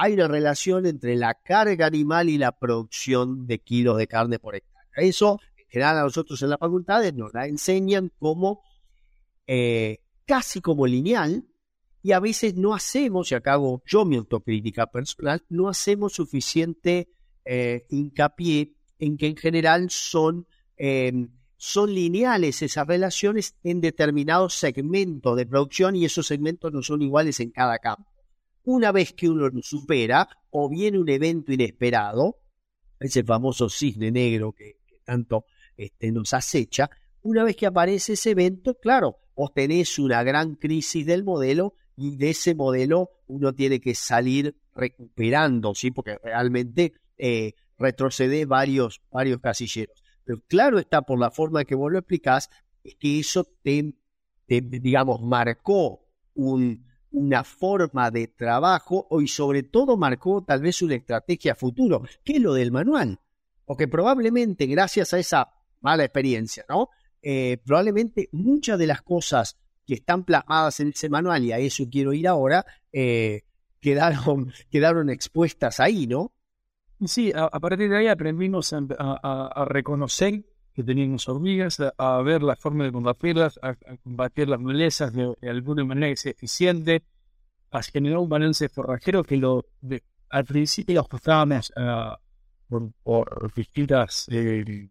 hay 0.01 0.15
una 0.15 0.29
relación 0.29 0.87
entre 0.87 1.17
la 1.17 1.35
carga 1.35 1.87
animal 1.87 2.29
y 2.29 2.39
la 2.39 2.53
producción 2.53 3.49
de 3.49 3.59
kilos 3.59 3.99
de 3.99 4.07
carne 4.07 4.39
por 4.39 4.55
hectárea. 4.55 4.89
Eso, 4.95 5.41
en 5.57 5.67
general, 5.67 5.99
a 5.99 6.03
nosotros 6.03 6.41
en 6.41 6.51
las 6.51 6.61
facultades 6.61 7.13
nos 7.15 7.35
la 7.35 7.47
enseñan 7.47 8.13
como 8.21 8.63
eh, 9.49 9.99
casi 10.27 10.61
como 10.61 10.87
lineal, 10.87 11.45
y 12.03 12.13
a 12.13 12.21
veces 12.21 12.55
no 12.55 12.75
hacemos, 12.75 13.33
y 13.33 13.35
acá 13.35 13.55
hago 13.55 13.83
yo 13.85 14.05
mi 14.05 14.17
autocrítica 14.17 14.87
personal, 14.87 15.43
no 15.49 15.69
hacemos 15.69 16.13
suficiente 16.13 17.09
eh, 17.45 17.87
hincapié 17.89 18.75
en 18.99 19.17
que 19.17 19.27
en 19.27 19.37
general 19.37 19.91
son, 19.91 20.47
em, 20.77 21.31
son 21.57 21.93
lineales 21.93 22.63
esas 22.63 22.87
relaciones 22.87 23.57
en 23.65 23.81
determinados 23.81 24.55
segmentos 24.55 25.37
de 25.37 25.47
producción 25.47 25.97
y 25.97 26.05
esos 26.05 26.27
segmentos 26.27 26.73
no 26.73 26.83
son 26.83 27.03
iguales 27.03 27.41
en 27.41 27.51
cada 27.51 27.79
campo. 27.79 28.13
Una 28.65 28.93
vez 28.93 29.15
que 29.15 29.29
uno 29.29 29.51
supera 29.63 30.29
o 30.51 30.69
viene 30.69 30.99
un 30.99 31.09
evento 31.09 31.53
inesperado, 31.53 32.37
ese 33.01 33.25
famoso 33.25 33.71
cisne 33.71 34.11
negro 34.11 34.53
que, 34.53 34.77
tanto 35.05 35.47
este, 35.77 36.13
nos 36.13 36.35
acecha, 36.35 36.91
una 37.29 37.45
vez 37.45 37.57
que 37.57 37.67
aparece 37.67 38.15
ese 38.15 38.31
evento, 38.31 38.75
claro, 38.75 39.19
vos 39.37 39.53
tenés 39.53 39.99
una 39.99 40.23
gran 40.23 40.55
crisis 40.55 41.05
del 41.05 41.25
modelo 41.25 41.75
y 41.97 42.17
de 42.17 42.31
ese 42.31 42.55
modelo 42.55 43.11
uno 43.27 43.53
tiene 43.55 43.81
que 43.81 43.95
salir 43.95 44.57
recuperando, 44.75 45.75
¿sí? 45.75 45.91
Porque 45.91 46.19
realmente 46.23 46.95
eh, 47.19 47.53
retrocede 47.79 48.47
varios, 48.47 49.03
varios 49.11 49.41
casilleros. 49.41 50.03
Pero 50.25 50.43
claro 50.49 50.79
está 50.79 51.03
por 51.03 51.19
la 51.19 51.31
forma 51.31 51.65
que 51.65 51.75
vos 51.75 51.93
lo 51.93 51.99
explicás, 51.99 52.49
es 52.83 52.95
que 52.95 53.19
eso 53.19 53.45
te, 53.63 53.95
digamos, 54.47 55.21
marcó 55.21 56.07
un, 56.35 56.87
una 57.11 57.45
forma 57.45 58.11
de 58.11 58.29
trabajo 58.29 59.07
y 59.21 59.29
sobre 59.29 59.65
todo 59.65 59.97
marcó 59.99 60.43
tal 60.43 60.63
vez 60.63 60.81
una 60.81 60.95
estrategia 60.95 61.55
futuro, 61.55 62.03
que 62.25 62.35
es 62.35 62.41
lo 62.41 62.55
del 62.55 62.73
manual. 62.73 63.21
Porque 63.67 63.87
probablemente 63.87 64.67
gracias 64.67 65.13
a 65.13 65.19
esa 65.19 65.51
mala 65.81 66.05
experiencia, 66.05 66.65
¿no? 66.69 66.89
Eh, 67.23 67.59
probablemente 67.65 68.29
muchas 68.33 68.79
de 68.79 68.87
las 68.87 69.03
cosas 69.03 69.57
que 69.87 69.95
están 69.95 70.25
plasmadas 70.25 70.81
en 70.81 70.89
ese 70.89 71.09
manual, 71.09 71.45
y 71.45 71.53
a 71.53 71.59
eso 71.59 71.85
quiero 71.91 72.13
ir 72.13 72.29
ahora, 72.29 72.65
eh, 72.93 73.43
quedaron, 73.81 74.53
quedaron 74.71 75.11
expuestas 75.11 75.81
ahí, 75.81 76.07
¿no? 76.07 76.33
Sí, 77.07 77.33
a, 77.35 77.49
partir 77.61 77.89
de 77.89 77.97
ahí 77.97 78.07
aprendimos 78.09 78.73
a, 78.73 79.65
reconocer 79.69 80.45
que 80.75 80.83
teníamos 80.83 81.29
hormigas, 81.29 81.81
a, 81.97 82.23
ver 82.23 82.43
la 82.43 82.57
forma 82.57 82.85
de 82.85 82.93
combatirlas, 82.93 83.59
a, 83.63 83.77
combatir 84.03 84.49
las 84.49 84.61
malezas 84.61 85.13
de, 85.13 85.35
alguna 85.49 85.85
manera 85.85 86.09
que 86.09 86.17
sea 86.17 86.33
eficiente, 86.33 87.05
a 87.71 87.83
generar 87.83 88.19
un 88.19 88.29
balance 88.29 88.69
forrajero 88.69 89.23
que 89.23 89.37
lo 89.37 89.65
al 90.31 90.45
principio 90.45 90.97
lo 90.97 91.01
ajustábamos 91.03 91.73
por, 92.69 92.93
por, 93.03 93.55
distintas 93.55 94.27
eh, 94.31 94.89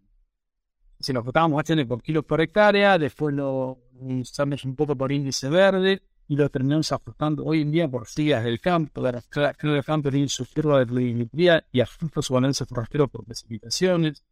si 0.99 1.13
nos 1.13 1.25
estábamos 1.25 1.61
haciendo 1.61 1.87
por 1.87 2.01
kilos 2.01 2.25
por 2.25 2.41
hectárea, 2.41 2.97
después 2.97 3.35
lo 3.35 3.77
usamos 3.99 4.63
un 4.65 4.75
poco 4.75 4.95
por 4.95 5.11
índice 5.11 5.49
verde 5.49 6.01
y 6.27 6.35
lo 6.35 6.49
terminamos 6.49 6.91
ajustando 6.91 7.45
hoy 7.45 7.61
en 7.61 7.71
día 7.71 7.87
por 7.87 8.07
sigas 8.07 8.43
del 8.43 8.59
campo. 8.59 9.01
Cada, 9.29 9.53
campo 9.83 10.11
tiene 10.11 10.27
su 10.27 10.45
curva 10.45 10.79
de 10.79 10.87
pluviometría 10.87 11.65
y 11.71 11.81
ajusta 11.81 12.21
su 12.21 12.33
balance 12.33 12.65
forastero 12.65 13.07
por 13.07 13.23
precipitaciones. 13.25 14.23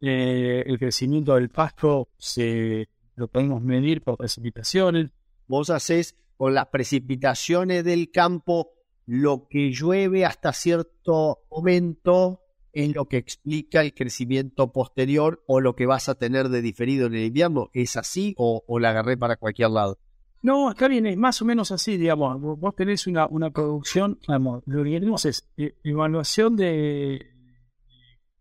Eh, 0.00 0.64
el 0.66 0.78
crecimiento 0.78 1.34
del 1.34 1.48
pasto 1.48 2.08
se 2.16 2.88
lo 3.16 3.28
podemos 3.28 3.62
medir 3.62 4.02
por 4.02 4.16
precipitaciones. 4.16 5.10
Vos 5.46 5.70
haces 5.70 6.16
con 6.36 6.54
las 6.54 6.66
precipitaciones 6.66 7.84
del 7.84 8.10
campo 8.10 8.72
lo 9.06 9.48
que 9.48 9.70
llueve 9.72 10.24
hasta 10.24 10.52
cierto 10.52 11.40
momento 11.50 12.42
es 12.72 12.94
lo 12.94 13.06
que 13.06 13.16
explica 13.16 13.82
el 13.82 13.94
crecimiento 13.94 14.72
posterior 14.72 15.42
o 15.46 15.60
lo 15.60 15.74
que 15.74 15.86
vas 15.86 16.08
a 16.08 16.14
tener 16.14 16.48
de 16.48 16.62
diferido 16.62 17.06
en 17.06 17.14
el 17.14 17.24
invierno. 17.24 17.70
¿Es 17.72 17.96
así 17.96 18.34
o, 18.36 18.62
la 18.78 18.90
agarré 18.90 19.16
para 19.16 19.36
cualquier 19.36 19.70
lado? 19.70 19.98
No, 20.42 20.70
está 20.70 20.86
bien, 20.86 21.06
es 21.06 21.16
más 21.16 21.42
o 21.42 21.44
menos 21.44 21.72
así, 21.72 21.96
digamos. 21.96 22.40
Vos 22.40 22.74
tenés 22.76 23.06
una, 23.06 23.26
una 23.26 23.50
producción, 23.50 24.18
digamos, 24.20 24.62
lo 24.66 24.84
que 24.84 24.90
tenemos 24.90 25.24
es 25.24 25.48
eh, 25.56 25.74
evaluación 25.82 26.56
de 26.56 27.26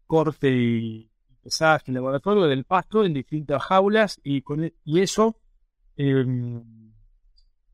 corte 0.06 0.50
y 0.50 1.12
pesaje 1.44 1.86
en 1.88 1.96
laboratorio 1.96 2.44
del 2.44 2.64
pasto 2.64 3.04
en 3.04 3.14
distintas 3.14 3.64
jaulas 3.64 4.20
y, 4.24 4.42
con, 4.42 4.64
e, 4.64 4.74
y 4.84 5.02
eso 5.02 5.40
em, 5.96 6.64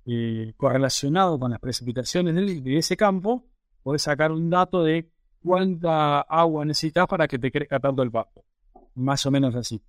eh, 0.05 0.53
correlacionado 0.57 1.39
con 1.39 1.51
las 1.51 1.59
precipitaciones 1.59 2.35
de, 2.35 2.77
ese 2.77 2.97
campo, 2.97 3.45
podés 3.83 4.01
sacar 4.01 4.31
un 4.31 4.49
dato 4.49 4.83
de 4.83 5.09
cuánta 5.43 6.21
agua 6.21 6.65
necesitas 6.65 7.07
para 7.07 7.27
que 7.27 7.37
te 7.37 7.51
crezca 7.51 7.79
tanto 7.79 8.01
el 8.01 8.11
pasto. 8.11 8.43
Más 8.95 9.25
o 9.25 9.31
menos 9.31 9.55
así. 9.55 9.81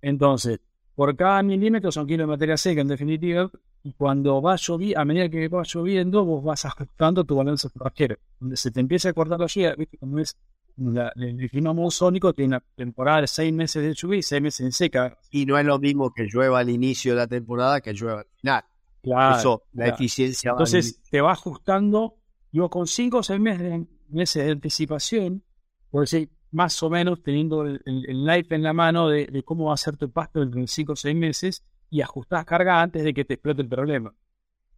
Entonces, 0.00 0.60
por 0.94 1.16
cada 1.16 1.42
milímetro 1.42 1.90
son 1.90 2.06
kilos 2.06 2.26
de 2.26 2.32
materia 2.32 2.56
seca, 2.56 2.80
en 2.80 2.88
definitiva, 2.88 3.50
y 3.82 3.92
cuando 3.92 4.40
va 4.42 4.56
lloviendo, 4.56 5.00
a 5.00 5.04
medida 5.04 5.28
que 5.28 5.48
va 5.48 5.62
lloviendo, 5.64 6.24
vos 6.24 6.44
vas 6.44 6.64
ajustando 6.64 7.24
tu 7.24 7.36
balance 7.36 7.68
forrajero. 7.68 8.16
Donde 8.38 8.56
se 8.56 8.70
te 8.70 8.80
empieza 8.80 9.08
a 9.08 9.12
cortar 9.12 9.40
la 9.40 9.46
lluvia, 9.46 9.74
¿viste? 9.74 9.98
Como 9.98 10.18
es 10.18 10.36
el 10.76 11.50
clima 11.50 11.72
monzónico, 11.72 12.32
tiene 12.32 12.56
una 12.56 12.64
temporada 12.74 13.22
de 13.22 13.26
seis 13.26 13.52
meses 13.52 13.82
de 13.82 13.94
lluvia 13.94 14.18
y 14.18 14.22
seis 14.22 14.42
meses 14.42 14.66
de 14.66 14.72
seca. 14.72 15.18
Y 15.30 15.46
no 15.46 15.58
es 15.58 15.64
lo 15.64 15.78
mismo 15.78 16.12
que 16.12 16.24
llueva 16.24 16.60
al 16.60 16.70
inicio 16.70 17.12
de 17.12 17.18
la 17.18 17.26
temporada 17.26 17.80
que 17.80 17.92
llueva 17.92 18.20
al 18.20 18.26
final. 18.40 18.64
Claro. 19.02 19.36
Eso, 19.36 19.62
la 19.72 19.88
eficiencia 19.88 20.52
Entonces, 20.52 21.00
te 21.10 21.20
va 21.20 21.32
ajustando, 21.32 22.16
yo 22.52 22.68
con 22.70 22.86
cinco 22.86 23.18
o 23.18 23.22
seis 23.22 23.40
meses 23.40 23.84
meses 24.12 24.44
de 24.44 24.52
anticipación, 24.52 25.44
por 25.90 26.02
decir, 26.02 26.30
más 26.52 26.82
o 26.82 26.90
menos 26.90 27.22
teniendo 27.22 27.62
el, 27.62 27.80
live 27.84 28.46
en 28.50 28.62
la 28.62 28.72
mano 28.72 29.08
de, 29.08 29.42
cómo 29.44 29.66
va 29.66 29.74
a 29.74 29.78
ser 29.78 29.96
tu 29.96 30.10
pasto 30.10 30.42
en 30.42 30.68
5 30.68 30.92
o 30.92 30.96
6 30.96 31.16
meses 31.16 31.64
y 31.90 32.02
ajustás 32.02 32.44
carga 32.44 32.80
antes 32.80 33.04
de 33.04 33.14
que 33.14 33.24
te 33.24 33.34
explote 33.34 33.62
el 33.62 33.68
problema. 33.68 34.14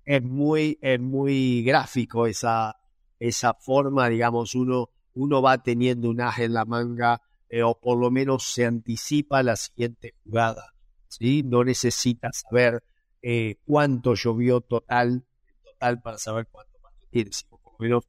Es 0.04 0.22
muy, 0.22 0.78
es 0.80 1.00
muy 1.00 1.62
gráfico 1.64 2.26
esa, 2.26 2.76
esa 3.18 3.54
forma, 3.54 4.08
digamos, 4.08 4.54
uno, 4.54 4.90
uno 5.14 5.42
va 5.42 5.62
teniendo 5.62 6.10
un 6.10 6.20
aje 6.20 6.44
en 6.44 6.54
la 6.54 6.64
manga 6.64 7.20
eh, 7.48 7.62
o 7.62 7.78
por 7.78 7.98
lo 7.98 8.10
menos 8.10 8.44
se 8.44 8.66
anticipa 8.66 9.42
la 9.42 9.56
siguiente 9.56 10.14
jugada. 10.24 10.74
¿sí? 11.08 11.42
No 11.42 11.64
necesita 11.64 12.30
saber 12.32 12.82
eh, 13.22 13.56
cuánto 13.64 14.14
llovió 14.14 14.60
total, 14.60 15.24
total 15.64 16.02
para 16.02 16.18
saber 16.18 16.46
cuánto 16.50 16.78
pasto 16.80 17.06
tienes, 17.10 17.44
por 17.44 17.60
lo 17.64 17.76
menos 17.78 18.04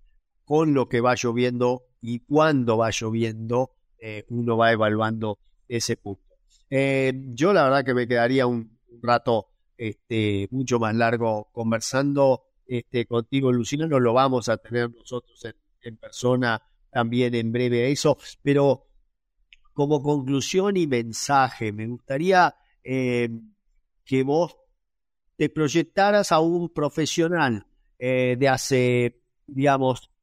con 0.45 0.73
lo 0.73 0.87
que 0.87 1.01
va 1.01 1.15
lloviendo 1.15 1.87
y 2.01 2.19
cuándo 2.19 2.77
va 2.77 2.91
lloviendo, 2.91 3.71
eh, 3.97 4.25
uno 4.29 4.55
va 4.55 4.71
evaluando 4.71 5.39
ese 5.67 5.97
punto. 5.97 6.21
Eh, 6.69 7.13
yo 7.33 7.51
la 7.51 7.63
verdad 7.63 7.83
que 7.83 7.95
me 7.95 8.07
quedaría 8.07 8.45
un, 8.45 8.75
rato 9.01 9.47
este, 9.77 10.47
mucho 10.51 10.79
más 10.79 10.95
largo 10.95 11.49
conversando 11.51 12.43
este, 12.65 13.05
contigo, 13.05 13.51
Lucina, 13.51 13.87
no 13.87 13.99
lo 13.99 14.13
vamos 14.13 14.47
a 14.47 14.57
tener 14.57 14.89
nosotros 14.89 15.45
en, 15.81 15.97
persona 15.97 16.61
también 16.89 17.35
en 17.35 17.51
breve 17.51 17.91
eso, 17.91 18.17
pero 18.41 18.87
como 19.73 20.01
conclusión 20.01 20.77
y 20.77 20.87
mensaje, 20.87 21.71
me 21.71 21.85
gustaría 21.87 22.55
eh, 22.83 23.29
que 24.03 24.23
vos 24.23 24.55
te 25.35 25.49
proyectaras 25.49 26.31
a 26.31 26.39
un 26.39 26.69
profesional 26.69 27.67
de 27.99 28.47
hace, 28.49 29.21
digamos, 29.47 30.14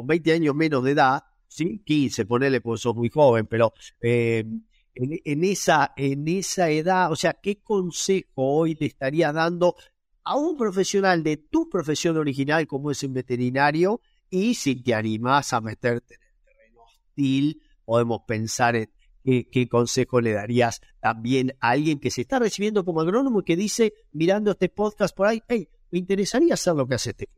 con 0.00 0.06
20 0.06 0.32
años 0.32 0.54
menos 0.54 0.82
de 0.82 0.92
edad, 0.92 1.24
¿sí? 1.46 1.82
15, 1.84 2.24
ponele, 2.24 2.62
pues 2.62 2.80
sos 2.80 2.96
muy 2.96 3.10
joven, 3.10 3.46
pero 3.46 3.74
eh, 4.00 4.46
en, 4.94 5.44
esa, 5.44 5.92
en 5.94 6.26
esa 6.26 6.70
edad, 6.70 7.12
o 7.12 7.16
sea, 7.16 7.34
¿qué 7.34 7.60
consejo 7.60 8.30
hoy 8.36 8.78
le 8.80 8.86
estaría 8.86 9.30
dando 9.30 9.76
a 10.24 10.36
un 10.36 10.56
profesional 10.56 11.22
de 11.22 11.36
tu 11.36 11.68
profesión 11.68 12.16
original 12.16 12.66
como 12.66 12.90
es 12.90 13.02
un 13.02 13.12
veterinario? 13.12 14.00
Y 14.30 14.54
si 14.54 14.76
te 14.76 14.94
animás 14.94 15.52
a 15.52 15.60
meterte 15.60 16.14
en 16.14 16.20
el 16.22 16.44
terreno 16.44 16.82
hostil, 16.84 17.62
podemos 17.84 18.22
pensar 18.26 18.76
en 18.76 18.90
qué, 19.22 19.68
consejo 19.68 20.22
le 20.22 20.32
darías 20.32 20.80
también 20.98 21.54
a 21.60 21.72
alguien 21.72 22.00
que 22.00 22.10
se 22.10 22.22
está 22.22 22.38
recibiendo 22.38 22.86
como 22.86 23.02
agrónomo 23.02 23.40
y 23.40 23.44
que 23.44 23.56
dice, 23.56 23.92
mirando 24.12 24.52
este 24.52 24.70
podcast 24.70 25.14
por 25.14 25.26
ahí, 25.26 25.42
hey, 25.46 25.68
me 25.90 25.98
interesaría 25.98 26.54
hacer 26.54 26.74
lo 26.74 26.86
que 26.86 26.94
hace 26.94 27.10
este 27.10 27.28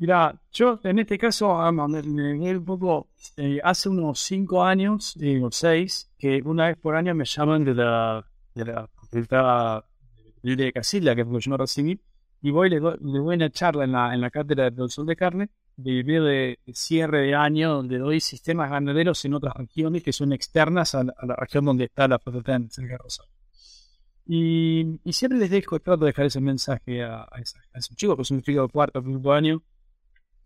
Mira, 0.00 0.40
yo 0.52 0.78
en 0.84 1.00
este 1.00 1.18
caso, 1.18 1.58
un 1.58 2.64
poco, 2.64 3.08
eh, 3.36 3.58
hace 3.64 3.88
unos 3.88 4.20
cinco 4.20 4.62
años, 4.62 5.16
eh, 5.20 5.42
o 5.42 5.50
seis, 5.50 6.12
que 6.16 6.40
una 6.44 6.68
vez 6.68 6.76
por 6.76 6.94
año 6.94 7.16
me 7.16 7.24
llaman 7.24 7.64
de 7.64 7.74
la, 7.74 8.24
de 8.54 8.64
la 8.64 8.86
Facultad 8.86 9.84
de 10.42 10.72
Casilla, 10.72 11.16
que 11.16 11.22
es 11.22 11.26
que 11.26 11.40
yo 11.40 11.50
me 11.50 11.56
recibí, 11.56 12.00
y 12.40 12.50
voy, 12.52 12.70
les 12.70 12.80
doy, 12.80 12.96
doy 13.00 13.34
una 13.36 13.50
charla 13.50 13.84
en 13.84 13.92
la, 13.92 14.14
en 14.14 14.20
la 14.20 14.30
cátedra 14.30 14.64
de 14.64 14.72
producción 14.72 15.04
de 15.04 15.16
carne, 15.16 15.50
de, 15.76 16.04
de, 16.04 16.58
cierre 16.74 17.22
de 17.22 17.34
año, 17.34 17.74
donde 17.74 17.98
doy 17.98 18.20
sistemas 18.20 18.70
ganaderos 18.70 19.24
en 19.24 19.34
otras 19.34 19.54
regiones 19.54 20.04
que 20.04 20.12
son 20.12 20.32
externas 20.32 20.94
a, 20.94 21.02
la, 21.02 21.36
región 21.36 21.64
donde 21.64 21.84
está 21.86 22.06
la 22.06 22.20
facultad 22.20 22.54
en 22.54 22.70
Cerca 22.70 22.98
Rosario. 22.98 23.32
Y, 24.26 25.00
siempre 25.10 25.40
les 25.40 25.50
dejo, 25.50 25.80
trato 25.80 26.04
de 26.04 26.10
dejar 26.10 26.26
ese 26.26 26.40
mensaje 26.40 27.02
a, 27.02 27.22
a, 27.22 27.40
esos 27.74 27.96
chicos, 27.96 28.16
que 28.16 28.24
son 28.24 28.36
un 28.36 28.42
chico 28.44 28.62
de 28.62 28.68
cuarto, 28.68 29.02
quinto 29.02 29.32
año, 29.32 29.60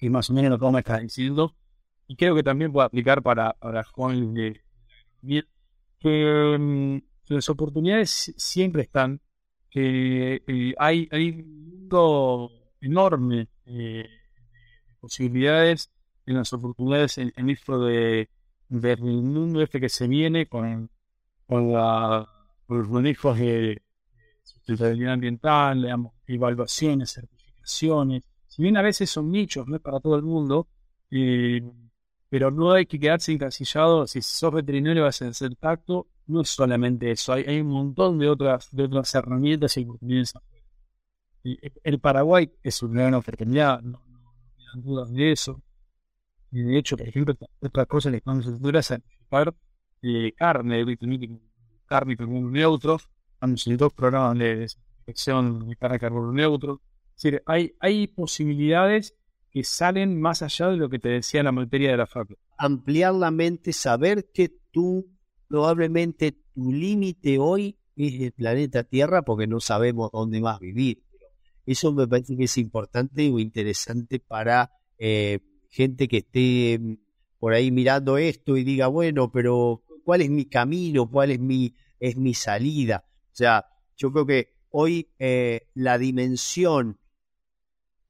que 0.03 0.11
más 0.11 0.29
o 0.31 0.33
menos 0.33 0.59
que 0.59 0.71
me 0.73 0.81
estás 0.81 1.01
diciendo. 1.01 1.55
Y 2.09 2.17
creo 2.17 2.35
que 2.35 2.43
también 2.43 2.73
puede 2.73 2.87
aplicar 2.87 3.23
para, 3.23 3.53
para 3.53 3.85
Juan 3.85 4.35
de 4.35 4.61
que 6.01 6.57
mm, 6.59 6.97
las 7.29 7.49
oportunidades 7.49 8.35
siempre 8.37 8.83
están, 8.83 9.21
que 9.71 10.43
eh, 10.45 10.75
hay, 10.77 11.09
hay 11.13 11.31
un 11.31 11.69
mundo 11.69 12.51
enorme 12.81 13.47
eh, 13.65 14.09
de 14.89 14.95
posibilidades 14.99 15.89
en 16.27 16.35
las 16.35 16.53
oportunidades 16.53 17.19
en, 17.19 17.51
esto 17.51 17.85
de, 17.85 18.29
del 18.69 19.03
mundo 19.03 19.63
este 19.63 19.81
que 19.81 19.89
se 19.89 20.09
viene 20.09 20.47
con, 20.47 20.91
con, 21.47 21.73
la, 21.73 22.29
los 22.67 22.91
manejos 22.91 23.39
de 23.39 23.81
sustentabilidad 24.43 25.13
ambiental, 25.13 25.81
digamos, 25.81 26.13
evaluaciones, 26.27 27.13
certificaciones. 27.13 28.32
Si 28.53 28.61
bien 28.61 28.77
a 28.77 28.83
veces 28.83 29.09
son 29.09 29.31
nichos, 29.31 29.67
no 29.67 29.77
es 29.77 29.81
para 29.81 29.99
todo 29.99 30.15
el 30.15 30.23
mundo, 30.23 30.69
eh, 31.11 31.63
pero 32.29 32.51
no 32.51 32.73
hay 32.73 32.85
que 32.85 33.01
quedarse 33.01 33.33
encasillado. 33.33 34.07
Si 34.07 34.21
sos 34.21 34.53
veterinario 34.53 35.05
vas 35.05 35.23
a 35.23 35.29
hacer 35.29 35.57
tacto, 35.57 36.07
no 36.27 36.43
es 36.43 36.51
solamente 36.51 37.11
eso, 37.11 37.33
hay, 37.33 37.61
un 37.63 37.69
montón 37.69 38.19
de 38.19 38.29
otras, 38.29 38.69
de 38.71 38.85
otras 38.85 39.15
herramientas 39.15 39.75
y 39.79 39.85
oportunidades. 39.85 40.35
El 41.83 41.99
Paraguay 41.99 42.53
es 42.63 42.83
una 42.83 43.01
gran 43.01 43.15
oportunidad, 43.15 43.81
no, 43.81 44.03
no, 44.07 44.83
dudas 44.83 45.11
de 45.11 45.33
eso. 45.33 45.63
Y 46.51 46.61
de 46.63 46.77
hecho, 46.77 46.99
por 46.99 47.09
ejemplo, 47.09 47.35
otra 47.59 47.87
cosa 47.87 48.11
que 48.11 48.19
estamos 48.19 48.45
haciendo 48.47 48.79
es 48.79 48.87
certificar 48.87 49.55
eh, 50.03 50.33
carne, 50.37 50.85
carne 51.87 52.17
carbono 52.19 52.51
neutro. 52.51 53.01
En 53.41 53.57
dos 53.79 53.95
programas 53.95 54.37
de 54.39 54.69
certificación 54.69 55.71
de 55.71 55.77
carne 55.77 55.99
carbono 55.99 56.33
neutro. 56.33 56.83
Decir, 57.23 57.43
hay, 57.47 57.75
hay 57.79 58.09
posibilidades 58.09 59.15
que 59.53 59.63
salen 59.63 60.21
más 60.21 60.43
allá 60.43 60.71
de 60.71 60.77
lo 60.77 60.89
que 60.89 60.99
te 60.99 61.11
decía 61.11 61.43
la 61.43 61.53
materia 61.53 61.93
de 61.93 61.99
la 61.99 62.07
facultad. 62.07 62.43
Ampliar 62.59 63.15
la 63.15 63.31
mente, 63.31 63.73
saber 63.73 64.31
que 64.33 64.53
tú, 64.73 65.09
probablemente 65.47 66.33
tu 66.53 66.73
límite 66.73 67.39
hoy 67.39 67.79
es 67.95 68.21
el 68.21 68.33
planeta 68.33 68.83
Tierra 68.83 69.23
porque 69.23 69.47
no 69.47 69.61
sabemos 69.61 70.11
dónde 70.11 70.43
a 70.45 70.59
vivir. 70.59 71.05
Eso 71.65 71.93
me 71.93 72.09
parece 72.09 72.37
que 72.37 72.45
es 72.45 72.59
importante 72.59 73.31
o 73.31 73.39
interesante 73.39 74.19
para 74.19 74.73
eh, 74.99 75.39
gente 75.69 76.09
que 76.09 76.19
esté 76.19 76.79
mm, 76.81 76.97
por 77.39 77.53
ahí 77.53 77.71
mirando 77.71 78.19
esto 78.19 78.57
y 78.57 78.65
diga, 78.65 78.89
bueno, 78.89 79.31
pero 79.31 79.85
¿cuál 80.03 80.23
es 80.23 80.31
mi 80.31 80.47
camino? 80.47 81.09
¿Cuál 81.09 81.31
es 81.31 81.39
mi, 81.39 81.73
es 82.01 82.17
mi 82.17 82.35
salida? 82.35 83.05
O 83.07 83.35
sea, 83.35 83.67
yo 83.97 84.11
creo 84.13 84.27
que 84.27 84.55
hoy 84.71 85.09
eh, 85.19 85.69
la 85.75 85.99
dimensión 85.99 86.99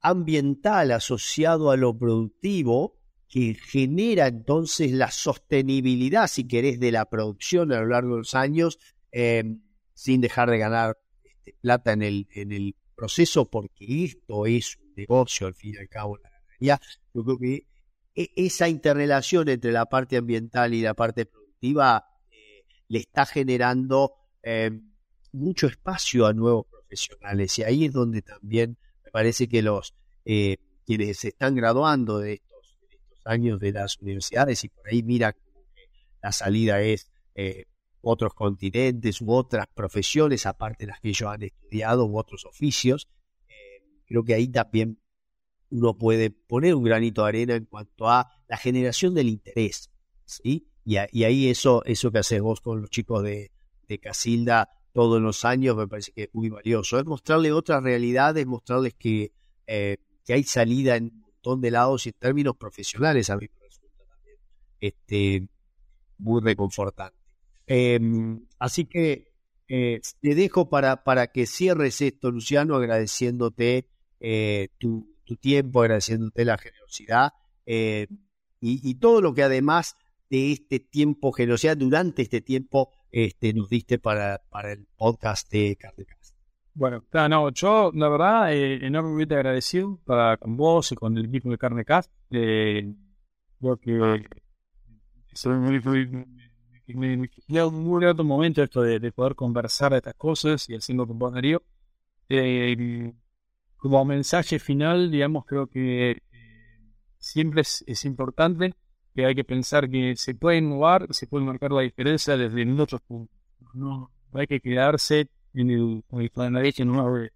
ambiental 0.03 0.91
asociado 0.91 1.71
a 1.71 1.77
lo 1.77 1.97
productivo 1.97 2.99
que 3.27 3.55
genera 3.55 4.27
entonces 4.27 4.91
la 4.91 5.09
sostenibilidad, 5.09 6.27
si 6.27 6.47
querés, 6.47 6.79
de 6.79 6.91
la 6.91 7.09
producción 7.09 7.71
a 7.71 7.79
lo 7.79 7.87
largo 7.87 8.11
de 8.11 8.17
los 8.19 8.35
años, 8.35 8.77
em, 9.11 9.63
sin 9.95 10.21
dejar 10.21 10.51
de 10.51 10.59
ganar 10.59 10.99
este, 11.23 11.55
plata 11.59 11.93
en 11.93 12.03
el, 12.03 12.27
en 12.31 12.51
el 12.51 12.75
proceso, 12.95 13.49
porque 13.49 14.03
esto 14.03 14.45
es 14.45 14.77
un 14.77 14.93
negocio 14.95 15.47
al 15.47 15.55
fin 15.55 15.73
y 15.73 15.77
al 15.79 15.89
cabo. 15.89 16.17
La. 16.17 16.79
Yo 17.13 17.23
creo 17.23 17.39
que 17.39 17.67
e, 18.15 18.31
esa 18.35 18.69
interrelación 18.69 19.49
entre 19.49 19.71
la 19.71 19.85
parte 19.87 20.17
ambiental 20.17 20.73
y 20.73 20.81
la 20.81 20.93
parte 20.93 21.25
productiva 21.25 22.05
eh, 22.29 22.65
le 22.87 22.99
está 22.99 23.25
generando 23.25 24.13
em, 24.43 24.93
mucho 25.31 25.67
espacio 25.67 26.25
a 26.27 26.33
nuevos 26.33 26.67
profesionales 26.67 27.57
y 27.57 27.63
ahí 27.63 27.85
es 27.85 27.93
donde 27.93 28.21
también 28.21 28.77
parece 29.13 29.47
que 29.47 29.61
los 29.61 29.93
eh, 30.25 30.57
quienes 30.87 31.19
se 31.19 31.27
están 31.27 31.53
graduando 31.53 32.17
de 32.17 32.33
estos, 32.33 32.79
estos, 32.89 33.19
años 33.25 33.59
de 33.59 33.71
las 33.71 33.99
universidades 33.99 34.63
y 34.63 34.69
por 34.69 34.89
ahí 34.89 35.03
mira 35.03 35.37
la 36.23 36.31
salida 36.31 36.81
es 36.81 37.11
eh, 37.35 37.65
otros 38.01 38.33
continentes 38.33 39.21
u 39.21 39.31
otras 39.31 39.67
profesiones, 39.67 40.47
aparte 40.47 40.85
de 40.85 40.91
las 40.91 40.99
que 40.99 41.09
ellos 41.09 41.29
han 41.29 41.43
estudiado 41.43 42.05
u 42.05 42.17
otros 42.17 42.43
oficios, 42.45 43.07
eh, 43.47 43.83
creo 44.07 44.23
que 44.23 44.33
ahí 44.33 44.47
también 44.47 44.99
uno 45.69 45.95
puede 45.95 46.31
poner 46.31 46.73
un 46.73 46.83
granito 46.83 47.21
de 47.21 47.29
arena 47.29 47.55
en 47.55 47.65
cuanto 47.65 48.09
a 48.09 48.31
la 48.47 48.57
generación 48.57 49.13
del 49.13 49.29
interés, 49.29 49.91
¿sí? 50.25 50.67
Y, 50.85 50.97
ahí 50.97 51.49
eso, 51.49 51.83
eso 51.85 52.11
que 52.11 52.17
haces 52.17 52.41
vos 52.41 52.61
con 52.61 52.81
los 52.81 52.89
chicos 52.89 53.23
de, 53.23 53.51
de 53.87 53.99
Casilda 53.99 54.69
todos 54.93 55.19
los 55.19 55.43
años 55.43 55.75
me 55.75 55.87
parece 55.87 56.11
que 56.11 56.23
es 56.23 56.29
muy 56.33 56.49
valioso. 56.49 56.99
Es 56.99 57.05
mostrarles 57.05 57.51
otras 57.51 57.83
realidades, 57.83 58.45
mostrarles 58.45 58.93
que, 58.93 59.33
eh, 59.67 59.97
que 60.23 60.33
hay 60.33 60.43
salida 60.43 60.95
en 60.95 61.05
un 61.05 61.19
montón 61.21 61.61
de 61.61 61.71
lados 61.71 62.05
y 62.05 62.09
en 62.09 62.15
términos 62.19 62.55
profesionales 62.55 63.29
a 63.29 63.37
mí 63.37 63.47
me 63.53 63.65
resulta 63.65 64.05
también 64.05 64.37
este, 64.79 65.47
muy 66.19 66.41
reconfortante. 66.41 67.17
Em, 67.65 68.45
así 68.59 68.85
que 68.85 69.33
eh, 69.67 69.99
te 70.21 70.35
dejo 70.35 70.69
para, 70.69 71.03
para 71.03 71.27
que 71.27 71.47
cierres 71.47 71.99
esto, 72.01 72.29
Luciano, 72.29 72.75
agradeciéndote 72.75 73.89
eh, 74.19 74.69
tu, 74.77 75.11
tiempo, 75.41 75.81
agradeciéndote 75.81 76.45
la 76.45 76.59
generosidad 76.59 77.31
y, 77.65 78.07
y, 78.59 78.95
todo 78.99 79.19
lo 79.19 79.33
que 79.33 79.41
además 79.41 79.95
de 80.29 80.51
este 80.51 80.79
tiempo, 80.79 81.31
generosidad 81.31 81.75
durante 81.75 82.21
este 82.21 82.39
tiempo, 82.39 82.91
este, 83.13 83.53
nos 83.53 83.69
diste 83.69 83.99
para, 83.99 84.41
para 84.49 84.73
el 84.73 84.87
podcast 84.97 85.49
de 85.51 85.77
Cardecast. 85.79 86.35
Bueno, 86.73 87.03
no, 87.29 87.51
yo 87.51 87.91
la 87.93 88.09
verdad 88.09 88.51
eh, 88.51 88.85
enormemente 88.85 89.35
agradecido 89.35 89.99
para, 90.03 90.37
con 90.37 90.57
vos 90.57 90.91
y 90.91 90.95
con 90.95 91.15
el 91.15 91.25
equipo 91.25 91.51
de 91.51 91.59
Carnecast, 91.59 92.11
eh, 92.31 92.91
porque 93.59 94.25
muy, 95.45 95.79
muy 95.79 96.09
momento 98.23 98.63
de, 98.81 99.11
poder 99.11 99.35
conversar 99.35 99.91
de 99.91 99.97
estas 99.97 100.15
cosas 100.15 100.67
y 100.67 100.75
haciendo 100.75 101.05
con. 101.05 101.61
Eh, 102.29 103.13
como 103.77 104.03
mensaje 104.05 104.57
final, 104.57 105.11
creo 105.45 105.67
que 105.67 106.11
eh, 106.11 106.21
siempre 107.19 107.61
es 107.61 108.05
importante 108.05 108.73
que 109.13 109.25
hay 109.25 109.35
que 109.35 109.43
pensar 109.43 109.89
que 109.89 110.15
se 110.15 110.35
puede 110.35 110.57
innovar, 110.57 111.07
se 111.11 111.27
puede 111.27 111.45
marcar 111.45 111.71
la 111.71 111.81
diferencia 111.81 112.37
desde 112.37 112.81
otros 112.81 113.01
puntos. 113.01 113.37
No, 113.73 114.11
hay 114.33 114.47
que 114.47 114.59
quedarse 114.59 115.29
en 115.53 115.69
el, 115.69 116.03
en 116.11 116.21
el 116.21 116.29
plan 116.29 116.53
de 116.53 116.61
leche, 116.61 116.85
no 116.85 117.29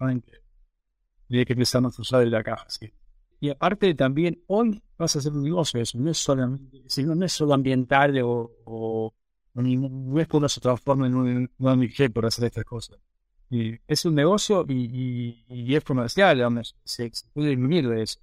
hay 0.00 1.44
que 1.44 1.52
empezar 1.52 1.82
a 1.84 1.88
usar 1.88 2.20
de 2.20 2.26
la 2.26 2.42
caja. 2.42 2.66
¿sí? 2.68 2.92
Y 3.40 3.50
aparte 3.50 3.94
también, 3.94 4.42
hoy 4.46 4.82
vas 4.98 5.16
a 5.16 5.18
hacer 5.18 5.32
un 5.32 5.42
negocio, 5.42 5.80
eso 5.80 5.98
no 5.98 6.10
es 6.10 6.18
solamente, 6.18 6.82
no 7.04 7.24
es 7.24 7.32
solo 7.32 7.54
ambiental 7.54 8.20
o, 8.22 8.50
o 8.64 9.14
no 9.54 10.20
es 10.20 10.28
que 10.28 10.48
se 10.48 10.60
transforme 10.60 11.08
en 11.08 11.14
un, 11.14 11.50
ONG 11.58 12.12
por 12.12 12.26
hacer 12.26 12.44
estas 12.46 12.64
cosas. 12.64 12.98
Y 13.50 13.78
es 13.86 14.04
un 14.04 14.14
negocio 14.14 14.64
y, 14.68 15.44
y, 15.48 15.74
es 15.74 15.84
comercial, 15.84 16.64
se, 16.84 17.10
se 17.12 17.26
puede 17.34 17.54
vivir 17.54 17.88
de 17.88 18.02
eso. 18.02 18.20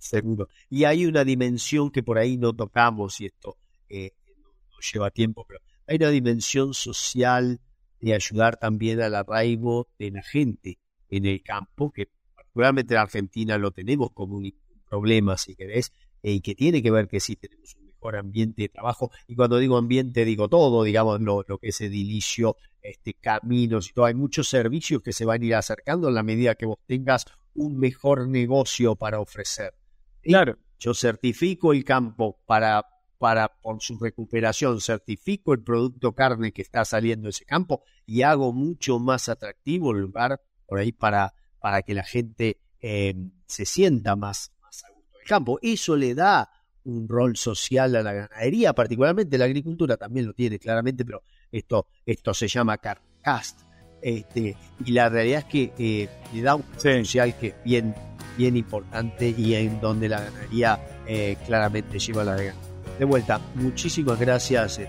Seguro. 0.00 0.48
Y 0.70 0.84
hay 0.84 1.04
una 1.04 1.24
dimensión 1.24 1.90
que 1.90 2.02
por 2.02 2.18
ahí 2.18 2.38
no 2.38 2.54
tocamos 2.54 3.20
y 3.20 3.26
esto 3.26 3.58
eh, 3.88 4.12
no, 4.42 4.48
lleva 4.92 5.10
tiempo, 5.10 5.44
pero 5.46 5.60
hay 5.86 5.96
una 5.96 6.08
dimensión 6.08 6.72
social 6.72 7.60
de 8.00 8.14
ayudar 8.14 8.56
también 8.56 9.00
al 9.02 9.14
arraigo 9.14 9.88
de 9.98 10.10
la 10.10 10.22
gente 10.22 10.78
en 11.10 11.26
el 11.26 11.42
campo, 11.42 11.92
que 11.92 12.08
particularmente 12.34 12.94
en 12.94 13.00
Argentina 13.00 13.58
lo 13.58 13.72
tenemos 13.72 14.10
como 14.12 14.38
un 14.38 14.50
problema, 14.88 15.36
si 15.36 15.54
querés, 15.54 15.92
y 16.22 16.40
que 16.40 16.54
tiene 16.54 16.82
que 16.82 16.90
ver 16.90 17.06
que 17.06 17.20
sí 17.20 17.36
tenemos 17.36 17.74
un 17.74 17.86
mejor 17.88 18.16
ambiente 18.16 18.62
de 18.62 18.68
trabajo. 18.70 19.10
Y 19.26 19.36
cuando 19.36 19.58
digo 19.58 19.76
ambiente, 19.76 20.24
digo 20.24 20.48
todo, 20.48 20.82
digamos, 20.82 21.20
lo, 21.20 21.44
lo 21.46 21.58
que 21.58 21.68
es 21.68 21.80
edilicio, 21.82 22.56
este, 22.80 23.12
caminos 23.12 23.90
y 23.90 23.92
todo. 23.92 24.06
Hay 24.06 24.14
muchos 24.14 24.48
servicios 24.48 25.02
que 25.02 25.12
se 25.12 25.26
van 25.26 25.42
a 25.42 25.44
ir 25.44 25.54
acercando 25.54 26.08
en 26.08 26.14
la 26.14 26.22
medida 26.22 26.54
que 26.54 26.64
vos 26.64 26.78
tengas 26.86 27.26
un 27.52 27.78
mejor 27.78 28.28
negocio 28.28 28.96
para 28.96 29.20
ofrecer. 29.20 29.74
Claro. 30.22 30.58
Yo 30.78 30.94
certifico 30.94 31.72
el 31.72 31.84
campo 31.84 32.40
para, 32.46 32.86
para, 33.18 33.48
por 33.60 33.82
su 33.82 33.98
recuperación, 33.98 34.80
certifico 34.80 35.52
el 35.52 35.62
producto 35.62 36.14
carne 36.14 36.52
que 36.52 36.62
está 36.62 36.84
saliendo 36.86 37.24
de 37.24 37.30
ese 37.30 37.44
campo 37.44 37.82
y 38.06 38.22
hago 38.22 38.52
mucho 38.52 38.98
más 38.98 39.28
atractivo 39.28 39.92
el 39.92 40.00
lugar 40.00 40.40
por 40.66 40.78
ahí 40.78 40.92
para, 40.92 41.34
para 41.58 41.82
que 41.82 41.94
la 41.94 42.04
gente 42.04 42.60
eh, 42.80 43.14
se 43.46 43.66
sienta 43.66 44.16
más, 44.16 44.52
más 44.62 44.84
a 44.84 44.92
gusto 44.94 45.18
del 45.18 45.26
campo. 45.26 45.58
Eso 45.60 45.96
le 45.96 46.14
da 46.14 46.48
un 46.84 47.06
rol 47.08 47.36
social 47.36 47.94
a 47.96 48.02
la 48.02 48.12
ganadería, 48.14 48.72
particularmente 48.72 49.36
la 49.36 49.44
agricultura 49.44 49.98
también 49.98 50.26
lo 50.26 50.32
tiene 50.32 50.58
claramente, 50.58 51.04
pero 51.04 51.22
esto, 51.52 51.88
esto 52.06 52.32
se 52.32 52.48
llama 52.48 52.78
carcast. 52.78 53.69
Este, 54.02 54.56
y 54.84 54.92
la 54.92 55.08
realidad 55.08 55.40
es 55.40 55.44
que 55.44 55.72
eh, 55.78 56.08
le 56.32 56.42
da 56.42 56.54
un 56.54 56.64
social 56.78 57.36
que 57.38 57.48
es 57.48 57.54
bien 57.64 57.94
bien 58.40 58.56
importante 58.56 59.34
y 59.36 59.54
en 59.54 59.80
donde 59.80 60.08
la 60.08 60.20
ganadería 60.20 60.80
eh, 61.06 61.36
claramente 61.46 61.98
lleva 61.98 62.24
la 62.24 62.34
de 62.36 62.52
De 62.98 63.04
vuelta, 63.04 63.38
muchísimas 63.54 64.18
gracias, 64.18 64.78
eh, 64.78 64.88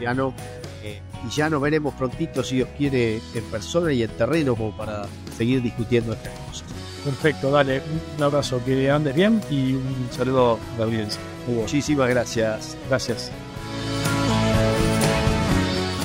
eh, 0.00 1.00
y 1.26 1.30
ya 1.30 1.48
nos 1.48 1.60
veremos 1.62 1.94
prontito, 1.94 2.42
si 2.42 2.56
Dios 2.56 2.68
quiere, 2.76 3.20
en 3.34 3.44
persona 3.44 3.92
y 3.92 4.02
en 4.02 4.10
terreno, 4.10 4.56
como 4.56 4.76
para 4.76 5.06
seguir 5.36 5.62
discutiendo 5.62 6.14
estas 6.14 6.36
cosas. 6.40 6.64
Perfecto, 7.04 7.50
dale. 7.50 7.80
Un 8.16 8.22
abrazo, 8.22 8.60
que 8.64 8.90
andes 8.90 9.14
bien 9.14 9.40
y 9.50 9.74
un 9.74 10.08
saludo 10.10 10.58
a 10.74 10.78
la 10.78 10.84
audiencia. 10.84 11.20
Muchísimas 11.46 12.08
gracias. 12.08 12.76
Gracias. 12.88 13.30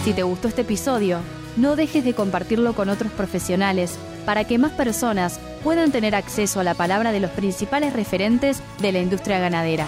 Si 0.04 0.14
te 0.14 0.24
gustó 0.24 0.50
este 0.50 0.62
episodio, 0.62 1.20
no 1.60 1.76
dejes 1.76 2.04
de 2.04 2.14
compartirlo 2.14 2.74
con 2.74 2.90
otros 2.90 3.12
profesionales 3.12 3.98
para 4.26 4.46
que 4.46 4.58
más 4.58 4.72
personas 4.72 5.40
puedan 5.64 5.92
tener 5.92 6.16
acceso 6.16 6.60
a 6.60 6.64
la 6.64 6.74
palabra 6.74 7.12
de 7.12 7.20
los 7.20 7.32
principales 7.32 7.94
referentes 7.94 8.62
de 8.82 8.92
la 8.92 9.00
industria 9.00 9.40
ganadera. 9.40 9.86